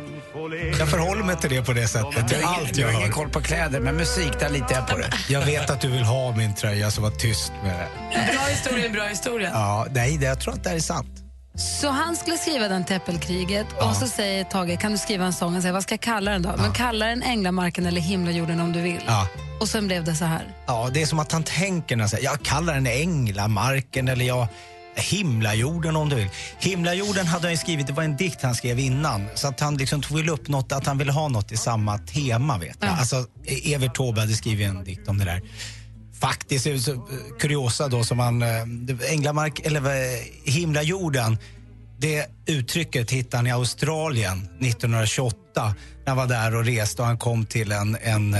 Jag 0.79 0.89
förhåller 0.89 1.23
mig 1.23 1.35
till 1.35 1.49
det 1.49 1.61
på 1.61 1.73
det 1.73 1.87
sättet. 1.87 2.27
Det 2.29 2.35
är 2.35 2.43
allt 2.43 2.77
jag 2.77 2.87
har 2.87 2.93
ingen 2.93 3.11
koll 3.11 3.29
på 3.29 3.41
kläder, 3.41 3.79
men 3.79 3.95
musik, 3.95 4.39
där 4.39 4.49
litar 4.49 4.75
jag 4.75 4.87
på 4.87 4.97
det. 4.97 5.13
Jag 5.29 5.41
vet 5.41 5.69
att 5.69 5.81
du 5.81 5.87
vill 5.87 6.03
ha 6.03 6.35
min 6.35 6.55
tröja, 6.55 6.91
så 6.91 7.01
var 7.01 7.11
tyst 7.11 7.53
med 7.63 7.79
det. 7.79 7.87
Bra 8.33 8.41
historia 8.41 8.85
är 8.85 8.89
bra 8.89 9.03
historia. 9.03 9.49
Ja, 9.53 9.87
nej, 9.91 10.17
det, 10.17 10.25
jag 10.25 10.39
tror 10.39 10.53
att 10.53 10.63
det 10.63 10.69
här 10.69 10.75
är 10.75 10.79
sant. 10.79 11.21
Så 11.55 11.89
han 11.89 12.15
skulle 12.15 12.37
skriva 12.37 12.67
den 12.67 12.85
till 12.85 12.95
Äppelkriget 12.95 13.67
och 13.79 13.95
så 13.95 14.07
säger 14.07 14.43
Tage, 14.43 14.79
kan 14.79 14.91
du 14.91 14.97
skriva 14.97 15.25
en 15.25 15.33
sång? 15.33 15.53
Han 15.53 15.61
säger, 15.61 15.73
vad 15.73 15.83
ska 15.83 15.93
jag 15.93 16.01
kalla 16.01 16.31
den 16.31 16.41
då? 16.41 16.53
Men 16.57 16.73
kalla 16.73 17.05
den 17.05 17.23
Änglamarken 17.23 17.85
eller 17.85 18.01
Himlajorden 18.01 18.59
om 18.59 18.71
du 18.71 18.81
vill. 18.81 19.01
Ja. 19.07 19.27
Och 19.59 19.69
sen 19.69 19.87
blev 19.87 20.03
det 20.03 20.15
så 20.15 20.25
här. 20.25 20.43
Ja, 20.65 20.89
det 20.93 21.01
är 21.01 21.05
som 21.05 21.19
att 21.19 21.31
han 21.31 21.43
tänker 21.43 21.95
när 21.95 22.03
han 22.03 22.09
säger, 22.09 22.23
jag 22.23 22.41
kallar 22.41 22.73
den 22.73 22.87
Änglamarken 22.87 24.07
eller 24.07 24.25
jag 24.25 24.47
Himlajorden 24.95 25.95
om 25.95 26.09
du 26.09 26.15
vill. 26.15 26.29
Himlajorden 26.59 27.27
hade 27.27 27.47
han 27.47 27.57
skrivit, 27.57 27.87
det 27.87 27.93
var 27.93 28.03
en 28.03 28.17
dikt 28.17 28.41
han 28.41 28.55
skrev 28.55 28.79
innan. 28.79 29.27
Så 29.35 29.47
att 29.47 29.59
han 29.59 29.77
liksom 29.77 30.01
tog 30.01 30.17
väl 30.17 30.29
upp 30.29 30.47
något, 30.47 30.71
att 30.71 30.85
han 30.85 30.97
ville 30.97 31.11
ha 31.11 31.27
något 31.27 31.51
i 31.51 31.57
samma 31.57 31.97
tema 31.97 32.57
vet 32.57 32.77
jag. 32.79 32.89
Alltså 32.89 33.25
Evert 33.45 33.95
Taube 33.95 34.21
hade 34.21 34.33
skrivit 34.33 34.67
en 34.67 34.83
dikt 34.83 35.07
om 35.07 35.17
det 35.17 35.25
där. 35.25 35.41
Faktiskt, 36.19 36.65
det 36.65 36.79
så, 36.79 36.91
eh, 36.91 36.99
kuriosa 37.39 37.87
då 37.87 38.03
som 38.03 38.19
han, 38.19 38.41
eh, 38.41 39.11
Änglamark, 39.11 39.59
eller 39.59 39.85
eh, 39.85 40.19
Himlajorden, 40.43 41.37
det 41.97 42.27
uttrycket 42.45 43.11
hittade 43.11 43.37
han 43.37 43.47
i 43.47 43.51
Australien 43.51 44.49
1928 44.59 45.37
när 46.05 46.07
han 46.07 46.17
var 46.17 46.27
där 46.27 46.55
och 46.55 46.65
reste 46.65 47.01
och 47.01 47.07
han 47.07 47.17
kom 47.17 47.45
till 47.45 47.71
en, 47.71 47.97
en, 48.01 48.35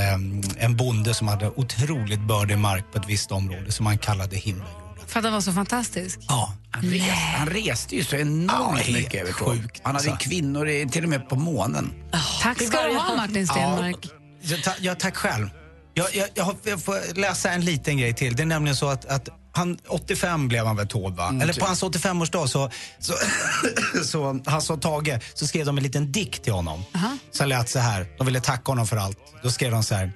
en 0.58 0.76
bonde 0.78 1.14
som 1.14 1.28
hade 1.28 1.50
otroligt 1.50 2.20
bördig 2.20 2.58
mark 2.58 2.84
på 2.92 2.98
ett 2.98 3.10
visst 3.10 3.32
område 3.32 3.72
som 3.72 3.86
han 3.86 3.98
kallade 3.98 4.36
himlajorden. 4.36 4.85
För 5.08 5.20
att 5.20 5.24
den 5.24 5.34
var 5.34 5.42
så 5.42 5.54
fantastisk. 5.54 6.20
Ja. 6.28 6.54
Han, 6.72 6.84
reste, 6.84 7.12
han 7.12 7.48
reste 7.48 7.96
ju 7.96 8.04
så 8.04 8.16
Ja, 8.16 8.22
enormt 8.22 8.80
helt 8.80 8.98
mycket 8.98 9.22
över 9.22 9.32
sjukt, 9.32 9.82
Han 9.84 9.96
hade 9.96 10.12
alltså. 10.12 10.30
kvinnor 10.30 10.70
i, 10.70 10.90
till 10.90 11.04
och 11.04 11.10
med 11.10 11.30
på 11.30 11.36
månen. 11.36 11.94
Tack 12.42 12.62
ska 12.62 12.82
du 12.82 12.96
ha, 12.96 13.16
Martin 13.16 13.48
Stenmark. 13.48 14.10
Ja, 14.42 14.58
ta, 14.64 14.72
ja, 14.80 14.96
tack 14.96 15.16
själv. 15.16 15.50
Jag, 15.94 16.16
jag, 16.16 16.30
jag, 16.34 16.56
jag 16.64 16.84
får 16.84 17.16
läsa 17.16 17.52
en 17.52 17.66
liten 17.66 17.98
grej 17.98 18.14
till. 18.14 18.36
Det 18.36 18.44
är 18.44 18.48
nämligen 18.48 18.76
så 18.76 18.90
att, 18.90 19.06
att 19.06 19.30
han, 19.52 19.78
85 19.88 20.48
blev 20.48 20.66
han 20.66 20.76
väl 20.76 20.88
Taube, 20.88 21.18
va? 21.18 21.40
Eller 21.42 21.54
på 21.54 21.66
hans 21.66 21.84
85-årsdag 21.84 22.48
så, 22.48 22.70
så, 23.00 23.14
så 24.06 24.40
Hasse 24.46 24.74
och 24.74 24.82
Tage 24.82 25.20
så 25.34 25.48
skrev 25.48 25.66
de 25.66 25.78
en 25.78 25.84
liten 25.84 26.12
dikt 26.12 26.44
till 26.44 26.54
honom. 26.54 26.84
Som 27.32 27.48
lät 27.48 27.70
så 27.70 27.80
här. 27.80 28.08
De 28.18 28.26
ville 28.26 28.40
tacka 28.42 28.72
honom 28.72 28.88
för 28.88 28.98
allt. 28.98 29.18
Då 29.44 29.52
skrev 29.52 29.72
de 29.72 29.84
så 29.84 29.96
här. 29.96 30.12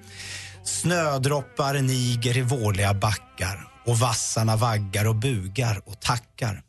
Snödroppar 0.64 1.74
niger 1.74 2.38
i 2.38 2.42
vårliga 2.42 2.94
backar 2.94 3.69
och 3.90 4.00
vassarna 4.00 4.56
vaggar 4.56 5.08
och 5.08 5.16
bugar 5.16 5.82
och 5.86 6.02
tackar. 6.02 6.62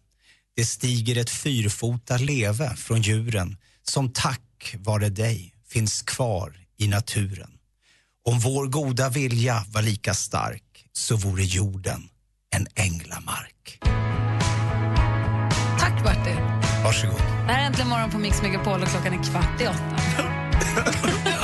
Det 0.56 0.64
stiger 0.64 1.18
ett 1.20 1.30
fyrfota 1.30 2.16
leve 2.16 2.76
från 2.76 3.02
djuren 3.02 3.56
som 3.83 4.12
tack 4.12 4.74
vare 4.78 5.09
dig 5.09 5.54
finns 5.68 6.02
kvar 6.02 6.56
i 6.78 6.88
naturen. 6.88 7.50
Om 8.24 8.38
vår 8.38 8.66
goda 8.66 9.09
vilja 9.09 9.64
var 9.68 9.83
lika 9.83 10.14
stark 10.14 10.62
så 10.92 11.16
vore 11.16 11.44
jorden 11.44 12.09
en 12.56 12.66
änglamark. 12.74 13.78
Tack, 15.78 16.04
Bertil. 16.04 16.37
Varsågod. 16.85 17.20
Det 17.20 17.52
här 17.52 17.62
är 17.62 17.66
Äntligen 17.66 17.88
morgon 17.88 18.11
på 18.11 18.18
Mix 18.18 18.42
Megapol 18.42 18.83
och 18.83 18.88
klockan 18.88 19.12
är 19.12 19.24
kvart 19.30 19.61
i 19.61 19.66
åtta. 19.66 19.96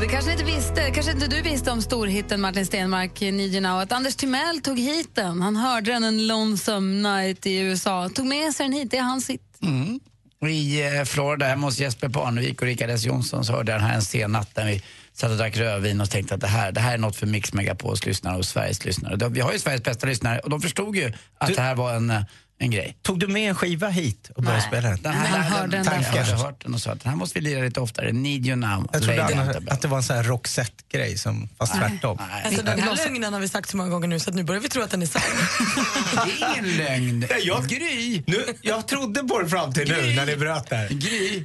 Det 0.00 0.06
kanske 0.08 0.32
inte 0.32 0.44
visste, 0.44 0.90
kanske 0.90 1.12
inte 1.12 1.26
du 1.26 1.42
visste 1.42 1.70
om 1.70 1.82
storhitten 1.82 2.40
Martin 2.40 2.66
Stenmark, 2.66 3.20
Need 3.20 3.40
You 3.54 3.60
Now, 3.60 3.80
att 3.80 3.92
Anders 3.92 4.16
Timell 4.16 4.60
tog 4.60 4.78
hit 4.78 5.14
den. 5.14 5.42
Han 5.42 5.56
hörde 5.56 5.92
den 5.92 6.04
en 6.04 6.26
lonesome 6.26 7.08
night 7.16 7.46
i 7.46 7.58
USA. 7.58 8.08
Tog 8.08 8.26
med 8.26 8.52
sig 8.54 8.66
den 8.66 8.72
hit, 8.72 8.90
det 8.90 8.96
är 8.96 9.02
hans 9.02 9.30
hit. 9.30 9.42
Mm. 9.62 10.00
I 10.50 10.96
eh, 10.98 11.04
Florida, 11.04 11.46
hemma 11.46 11.66
hos 11.66 11.78
Jesper 11.78 12.08
Parnevik 12.08 12.60
och 12.62 12.66
Rickard 12.66 12.90
S 12.90 13.04
Jonsson 13.04 13.44
så 13.44 13.52
hörde 13.52 13.72
jag 13.72 13.80
den 13.80 13.88
här 13.88 13.94
en 13.96 14.02
sen 14.02 14.32
natt 14.32 14.50
när 14.56 14.66
vi 14.66 14.82
satt 15.12 15.30
och 15.30 15.36
drack 15.36 15.56
rödvin 15.56 16.00
och 16.00 16.10
tänkte 16.10 16.34
att 16.34 16.40
det 16.40 16.46
här, 16.46 16.72
det 16.72 16.80
här 16.80 16.94
är 16.94 16.98
något 16.98 17.16
för 17.16 17.26
Mix 17.26 17.52
Megapols 17.52 18.06
lyssnare 18.06 18.36
och 18.38 18.44
Sveriges 18.44 18.84
lyssnare. 18.84 19.28
Vi 19.28 19.40
har 19.40 19.52
ju 19.52 19.58
Sveriges 19.58 19.82
bästa 19.84 20.06
lyssnare 20.06 20.38
och 20.38 20.50
de 20.50 20.60
förstod 20.60 20.96
ju 20.96 21.12
att 21.38 21.48
Du- 21.48 21.54
det 21.54 21.60
här 21.62 21.74
var 21.74 21.94
en, 21.94 22.10
eh, 22.10 22.22
en 22.62 22.70
grej. 22.70 22.96
Tog 23.02 23.18
du 23.20 23.26
med 23.26 23.48
en 23.48 23.54
skiva 23.54 23.88
hit 23.88 24.30
och 24.36 24.42
började 24.42 24.62
spela 24.62 24.88
den? 24.88 25.02
Den 25.02 25.12
Han 25.14 25.42
hörde 25.42 25.62
den 25.62 25.70
den, 25.70 25.84
där 25.84 25.92
jag 25.92 26.02
hade 26.18 26.24
först. 26.24 26.42
hört 26.44 26.62
den 26.64 26.74
och 26.74 26.80
sa 26.80 26.90
att 26.92 27.00
den 27.02 27.10
här 27.10 27.16
måste 27.16 27.38
vi 27.38 27.44
lira 27.44 27.60
lite 27.64 27.80
oftare. 27.80 28.12
Need 28.12 28.46
you 28.46 28.56
now. 28.56 28.88
Jag 28.92 29.02
trodde 29.02 29.24
Antebellum. 29.24 29.68
att 29.70 29.80
det 29.82 29.88
var 29.88 29.96
en 29.96 30.02
sån 30.02 30.16
här 30.16 30.22
Roxette-grej, 30.22 31.18
som, 31.18 31.48
fast 31.58 31.74
tvärtom. 31.74 32.18
Nej, 32.30 32.42
Alltså, 32.44 32.62
den 32.62 32.80
här 32.80 32.96
lögnen 32.96 33.32
har 33.32 33.40
vi 33.40 33.48
sagt 33.48 33.70
så 33.70 33.76
många 33.76 33.88
gånger 33.90 34.08
nu 34.08 34.20
så 34.20 34.30
att 34.30 34.36
nu 34.36 34.42
börjar 34.44 34.60
vi 34.60 34.68
tro 34.68 34.82
att 34.82 34.90
den 34.90 35.02
är 35.02 35.06
sann. 35.06 35.22
det 36.26 36.44
är 36.44 36.52
ingen 36.52 36.76
lögn. 36.76 37.26
jag- 37.42 37.66
Gry! 37.68 38.22
Nu, 38.26 38.44
jag 38.62 38.88
trodde 38.88 39.20
på 39.22 39.42
det 39.42 39.48
fram 39.48 39.72
till 39.72 39.88
nu 39.88 40.14
när 40.16 40.26
ni 40.26 40.36
bröt 40.36 40.70
där. 40.70 40.88
Gry! 40.88 41.44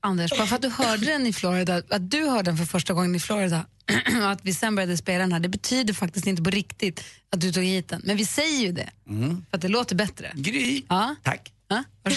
Anders, 0.00 0.30
bara 0.30 0.46
för 0.46 0.56
att 0.56 0.62
du 0.62 0.68
hörde 0.68 1.06
den 1.06 1.26
i 1.26 1.32
Florida, 1.32 1.82
att 1.90 2.10
du 2.10 2.26
hörde 2.28 2.42
den 2.50 2.56
för 2.56 2.64
första 2.64 2.92
gången 2.94 3.14
i 3.14 3.20
Florida 3.20 3.66
och 4.22 4.30
att 4.30 4.40
vi 4.42 4.54
sen 4.54 4.74
började 4.74 4.96
spela 4.96 5.18
den 5.18 5.32
här, 5.32 5.40
det 5.40 5.48
betyder 5.48 5.94
faktiskt 5.94 6.26
inte 6.26 6.42
på 6.42 6.50
riktigt 6.50 7.04
att 7.32 7.40
du 7.40 7.52
tog 7.52 7.64
hit 7.64 7.88
den. 7.88 8.02
Men 8.04 8.16
vi 8.16 8.26
säger 8.26 8.60
ju 8.60 8.72
det, 8.72 8.90
för 9.50 9.56
att 9.56 9.60
det 9.60 9.68
låter 9.68 9.94
bättre. 9.96 10.32
Gry! 10.34 10.82
Ja, 10.88 11.14
Tack. 11.22 11.52
ja. 11.68 11.84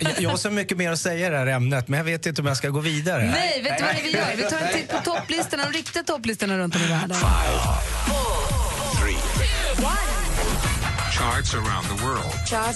Jag, 0.00 0.20
jag 0.20 0.30
har 0.30 0.36
så 0.36 0.50
mycket 0.50 0.78
mer 0.78 0.90
att 0.90 0.98
säga 0.98 1.26
i 1.26 1.30
det 1.30 1.36
här 1.38 1.46
ämnet, 1.46 1.88
men 1.88 1.98
jag 1.98 2.04
vet 2.04 2.26
inte 2.26 2.40
om 2.40 2.46
jag 2.46 2.56
ska 2.56 2.68
gå 2.68 2.80
vidare. 2.80 3.30
Nej, 3.30 3.62
vet 3.62 3.78
du 3.78 3.84
vad 3.84 3.94
vi 3.94 4.10
gör? 4.10 4.36
Vi 4.36 4.42
tar 4.42 4.58
en 4.58 4.72
titt 4.72 4.88
på 4.88 4.98
topplistorna, 5.04 5.64
de 5.64 5.72
riktiga 5.72 6.02
topplistorna 6.02 6.58
runt 6.58 6.76
om 6.76 6.82
i 6.82 6.86
världen. 6.86 7.16
Charts 11.16 11.54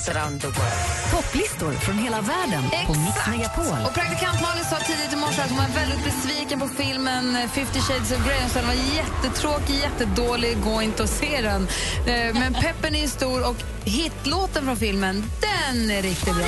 around 0.09 0.41
the 0.41 0.49
world. 0.49 0.77
Topplistor 1.11 1.73
från 1.73 1.99
hela 1.99 2.21
världen 2.21 2.63
på 2.87 2.93
Mix 2.95 3.27
Megapol. 3.29 3.79
Och 3.87 3.95
praktikant 3.95 4.41
Malin 4.43 4.65
sa 4.65 4.77
tidigt 4.77 5.13
i 5.13 5.17
morse 5.17 5.43
att 5.43 5.49
hon 5.49 5.59
var 5.59 5.69
väldigt 5.75 6.05
besviken 6.05 6.61
på 6.61 6.69
filmen 6.69 7.49
50 7.49 7.81
shades 7.81 8.13
of 8.13 8.27
Grey. 8.27 8.41
Hon 8.41 8.51
sa 8.51 8.59
den 8.59 8.69
var 8.69 8.75
jättetråkig, 8.75 9.75
jättedålig, 9.75 10.63
gå 10.65 10.83
inte 10.83 11.03
och 11.03 11.09
se 11.09 11.41
den. 11.43 11.69
Eh, 12.07 12.35
Men 12.35 12.55
peppen 12.55 12.95
är 12.95 13.07
stor 13.07 13.49
och 13.49 13.57
hitlåten 13.85 14.65
från 14.65 14.77
filmen, 14.77 15.25
den 15.41 15.91
är 15.91 16.03
riktigt 16.03 16.35
bra. 16.35 16.47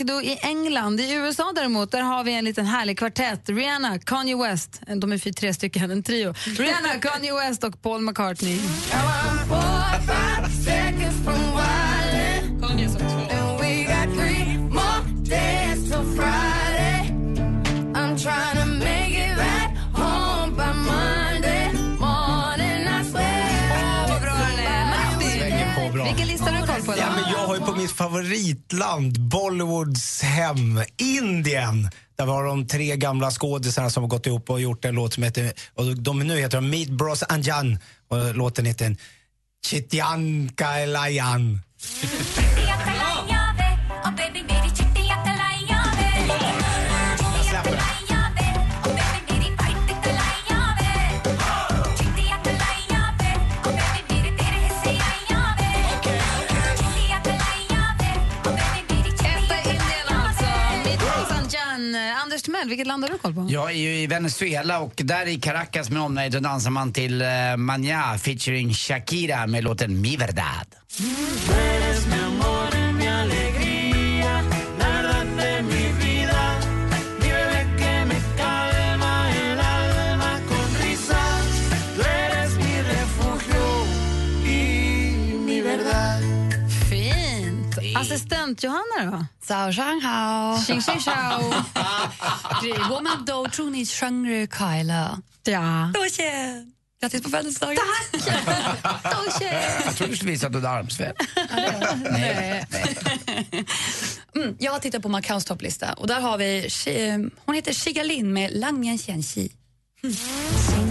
Etta 0.00 0.22
I 0.22 0.26
i 0.26 0.38
England. 0.42 1.00
I 1.00 1.12
USA 1.12 1.52
däremot, 1.54 1.90
där 1.90 2.02
har 2.02 2.24
vi 2.24 2.34
en 2.34 2.44
liten 2.44 2.66
härlig 2.66 2.98
kvartett. 2.98 3.48
Rihanna, 3.48 3.98
Kanye 3.98 4.36
West, 4.36 4.80
de 4.96 5.12
är 5.12 5.18
fyra, 5.18 5.34
tre 5.34 5.54
stycken, 5.54 5.90
en 5.90 6.02
trio. 6.02 6.34
Rihanna, 6.58 6.88
Kanye 7.00 7.34
West 7.34 7.64
och 7.64 7.82
Paul 7.82 8.00
McCartney. 8.00 8.60
Mitt 27.84 27.92
favoritland, 27.92 29.20
Bollywoods 29.20 30.22
hem, 30.22 30.82
Indien. 30.96 31.90
Där 32.16 32.26
var 32.26 32.44
de 32.44 32.66
tre 32.66 32.96
gamla 32.96 33.30
skådisarna 33.30 33.90
som 33.90 34.02
har 34.02 34.08
gått 34.08 34.26
ihop 34.26 34.50
och 34.50 34.60
gjort 34.60 34.84
en 34.84 34.94
låt 34.94 35.14
som 35.14 35.22
heter, 35.22 35.52
och 35.74 35.96
de, 35.96 36.18
nu 36.18 36.40
heter 36.40 36.56
de 36.56 36.70
Meet 36.70 36.90
Bros 36.90 37.22
Anjan 37.28 37.78
och 38.08 38.34
låten 38.34 38.64
heter 38.64 38.96
Chityan 39.66 40.48
Kailayan. 40.56 41.60
vilket 62.74 62.86
land 62.86 63.04
har 63.04 63.10
du 63.10 63.18
koll 63.18 63.34
på? 63.34 63.46
Jag 63.50 63.70
är 63.70 63.74
ju 63.76 63.96
i 63.96 64.06
Venezuela 64.06 64.80
och 64.80 64.92
där 64.96 65.26
i 65.26 65.36
Caracas 65.40 65.90
med 65.90 66.02
omnejd 66.02 66.32
så 66.32 66.40
dansar 66.40 66.70
man 66.70 66.92
till 66.92 67.22
uh, 67.22 67.26
Maña 67.56 68.18
featuring 68.18 68.74
Shakira 68.74 69.46
med 69.46 69.64
låten 69.64 70.00
Mi 70.00 70.16
Verdad. 70.16 70.66
Eres 71.50 72.06
Johanna 88.62 89.10
då? 89.10 89.26
Zao 89.46 89.72
shang 89.72 90.00
hao. 90.00 90.56
Xing 90.58 90.80
xing 90.80 91.00
shao. 91.00 91.40
Wo 92.90 93.00
man 93.00 93.50
chu 93.50 93.70
ni 93.70 93.86
shang 93.86 94.26
ru 94.28 94.46
kai 94.46 94.84
le. 94.84 95.22
Ja. 95.44 95.90
Doxie. 95.94 96.74
Grattis 97.00 97.22
på 97.22 97.30
födelsedagen. 97.30 97.76
Tack! 98.16 99.42
jag 99.84 99.96
trodde 99.96 100.12
du 100.12 100.16
skulle 100.16 100.30
visa 100.30 100.46
att 100.46 100.52
du 100.52 100.58
hade 100.58 100.70
armsvett. 100.70 101.16
Nej. 102.10 102.66
Mm, 104.36 104.56
jag 104.58 104.72
har 104.72 104.78
tittat 104.78 105.02
på 105.02 105.08
Macaos 105.08 105.44
topplista 105.44 105.92
och 105.92 106.06
där 106.06 106.20
har 106.20 106.38
vi, 106.38 106.68
eh, 106.86 107.18
hon 107.44 107.54
heter 107.54 107.72
Shiga 107.72 108.02
Lin 108.02 108.32
med 108.32 108.50
Lang 108.52 108.84
Yan 108.84 108.98
Qian 108.98 109.22
Qi. 109.22 109.52
Mm. 110.02 110.83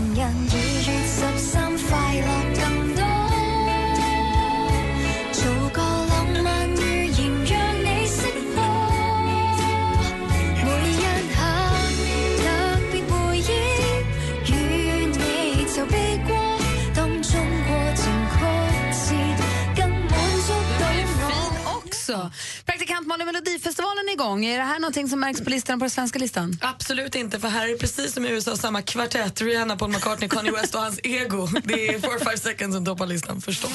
Malin, 23.14 23.26
Melodifestivalen 23.26 24.10
är 24.10 24.14
igång. 24.14 24.46
Är 24.46 24.58
det 24.58 24.64
här 24.64 24.80
någonting 24.80 25.10
som 25.10 25.20
märks 25.20 25.42
på 25.42 25.50
listan 25.50 25.80
på 25.80 25.84
den 25.84 25.90
svenska 25.90 26.20
listan? 26.20 26.58
Absolut 26.62 27.16
inte, 27.16 27.40
för 27.40 27.48
här 27.48 27.68
är 27.68 27.78
precis 27.78 28.14
som 28.14 28.26
i 28.26 28.30
USA 28.30 28.58
samma 28.58 28.82
kvartett. 28.82 29.42
Rihanna, 29.42 29.78
Paul 29.78 29.90
McCartney, 29.90 30.30
Kanye 30.30 30.52
West 30.52 30.76
och 30.76 30.82
hans 30.82 31.00
ego. 31.04 31.48
Det 31.64 31.88
är 31.88 32.00
4-5 32.00 32.38
seconds 32.38 32.76
som 32.76 32.86
toppar 32.86 33.06
listan 33.06 33.42
förstås. 33.42 33.72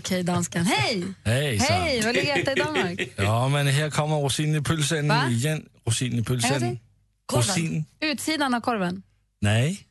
Okej, 0.00 0.22
danskan. 0.22 0.66
Hej! 0.66 1.04
Hejsan. 1.24 1.66
Hej, 1.82 2.00
vad 2.02 2.14
ligger 2.14 2.38
etta 2.38 2.52
i 2.52 2.54
Danmark? 2.54 3.00
Ja, 3.16 3.48
men 3.48 3.66
här 3.66 3.90
kommer 3.90 4.16
Va? 5.08 5.28
igen. 5.30 5.62
Rosinen 5.86 6.12
i 6.14 6.16
En 6.18 6.24
gång 6.24 6.24
pølsen. 6.24 6.60
till. 6.60 6.78
Rosin. 7.32 7.84
Utsidan 8.00 8.54
av 8.54 8.60
korven. 8.60 9.02
Nej. 9.40 9.86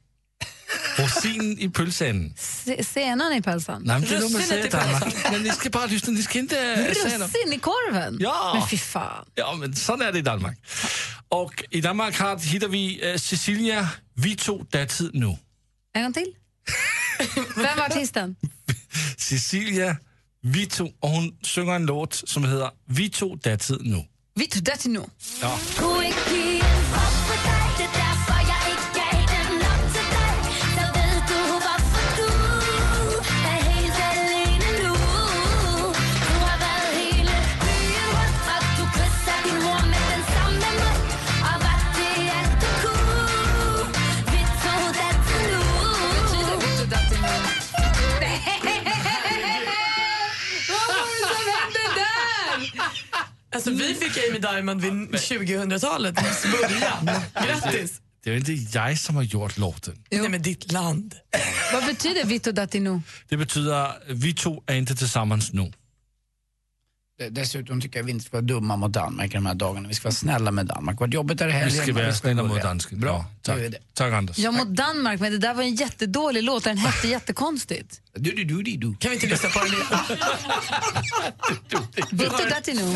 Rosinen 0.98 1.60
i 1.60 1.70
pølsen. 1.70 2.34
Se- 2.38 2.84
Senan 2.84 3.34
i 3.34 3.42
pölsan. 3.42 3.82
Nej, 3.86 4.00
men 4.00 4.10
det 4.10 4.16
är 4.16 4.20
nog 4.22 4.32
man 4.32 4.42
Russinet 4.42 4.50
säger 4.50 4.64
i 4.64 4.68
i 4.68 4.72
Danmark. 4.72 5.32
Men 5.32 5.44
ni 5.44 5.50
ska 5.50 5.70
bara 5.70 5.86
lyssna, 5.86 6.14
ni 6.14 6.22
ska 6.24 6.40
inte 6.40 6.56
säga 6.56 7.18
något. 7.18 7.28
Russin 7.36 7.54
i 7.54 7.60
korven? 7.60 8.18
Ja. 8.20 8.52
Men 8.60 8.68
fy 8.70 8.78
fan. 8.78 9.26
Ja, 9.36 9.54
men 9.56 9.76
sådan 9.76 10.08
är 10.08 10.12
det 10.12 10.20
i 10.20 10.22
Danmark. 10.22 10.60
Och 11.30 11.64
i 11.70 11.82
Danmark 11.82 12.18
har, 12.20 12.38
hittar 12.38 12.68
vi 12.68 13.12
uh, 13.12 13.18
Cecilia 13.18 13.88
Vi 14.14 14.36
tog 14.36 14.66
datid 14.70 15.10
nu. 15.14 15.38
En 15.96 16.04
gång 16.04 16.14
till. 16.14 16.34
Vem 17.56 17.78
var 17.78 17.86
artisten? 17.86 18.36
Cecilia 19.18 19.98
Vi 20.42 20.66
tog, 20.66 20.94
och 21.00 21.10
hon 21.10 21.38
sjunger 21.42 21.74
en 21.74 21.86
låt 21.86 22.14
som 22.14 22.44
heter 22.44 22.72
Vi 22.86 23.10
tog 23.10 23.40
datid 23.40 23.82
nu. 23.82 24.06
Vi 24.36 24.48
tog 24.48 24.66
till 24.80 24.92
nu. 24.92 25.02
Ja. 25.42 25.60
Diamond 54.60 54.82
vid 54.82 54.92
2000-talets 54.94 56.44
början. 56.52 57.10
Grattis! 57.46 58.02
Det 58.24 58.30
är 58.30 58.36
inte 58.36 58.54
jag 58.54 58.98
som 59.00 59.16
har 59.16 59.24
gjort 59.24 59.58
låten. 59.58 60.04
Nej, 60.12 60.30
men 60.30 60.42
ditt 60.42 60.72
land. 60.72 61.16
Vad 61.74 61.86
betyder 61.86 62.24
Vito 62.26 62.52
Datino? 62.52 63.02
Det 63.30 63.38
betyder 63.38 63.94
vi 64.14 64.34
två 64.34 64.64
är 64.66 64.76
inte 64.76 64.96
tillsammans 64.96 65.54
nu. 65.54 65.72
Dessutom 67.30 67.82
tycker 67.82 68.00
jag 68.00 68.04
vi 68.06 68.12
inte 68.12 68.26
ska 68.26 68.38
vara 68.38 68.42
dumma 68.46 68.76
mot 68.76 68.92
Danmark 68.94 69.32
de 69.32 69.46
här 69.46 69.54
dagarna. 69.54 69.88
Vi 69.88 69.94
ska 69.94 70.08
vara 70.08 70.14
snälla 70.16 70.52
med 70.52 70.66
Danmark. 70.66 71.00
Vad 71.00 71.14
jobbigt 71.14 71.42
är 71.42 71.46
det 71.48 71.54
Vi 71.54 71.60
helgen? 71.60 71.84
ska 71.84 71.94
vara 71.94 72.14
snälla 72.14 72.44
mot 72.44 72.62
dansken. 72.62 73.00
Bra, 73.00 73.26
tack. 73.42 73.60
tack 73.94 74.14
Anders. 74.14 74.38
Ja, 74.38 74.52
mot 74.52 74.68
Danmark, 74.68 75.20
men 75.20 75.32
det 75.32 75.38
där 75.38 75.54
var 75.54 75.64
en 75.64 75.76
jättedålig 75.76 76.44
låt. 76.44 76.64
Den 76.64 76.78
hette 76.78 77.08
jättekonstigt. 77.08 78.02
Du, 78.14 78.32
du, 78.32 78.44
du, 78.44 78.64
du, 78.64 78.78
du. 78.78 78.96
Kan 78.96 79.10
vi 79.12 79.16
inte 79.16 79.28
lyssna 79.28 79.50
på 79.50 79.60
den 79.60 79.74
igen? 79.74 79.86
Vito 82.12 82.50
Datino. 82.50 82.96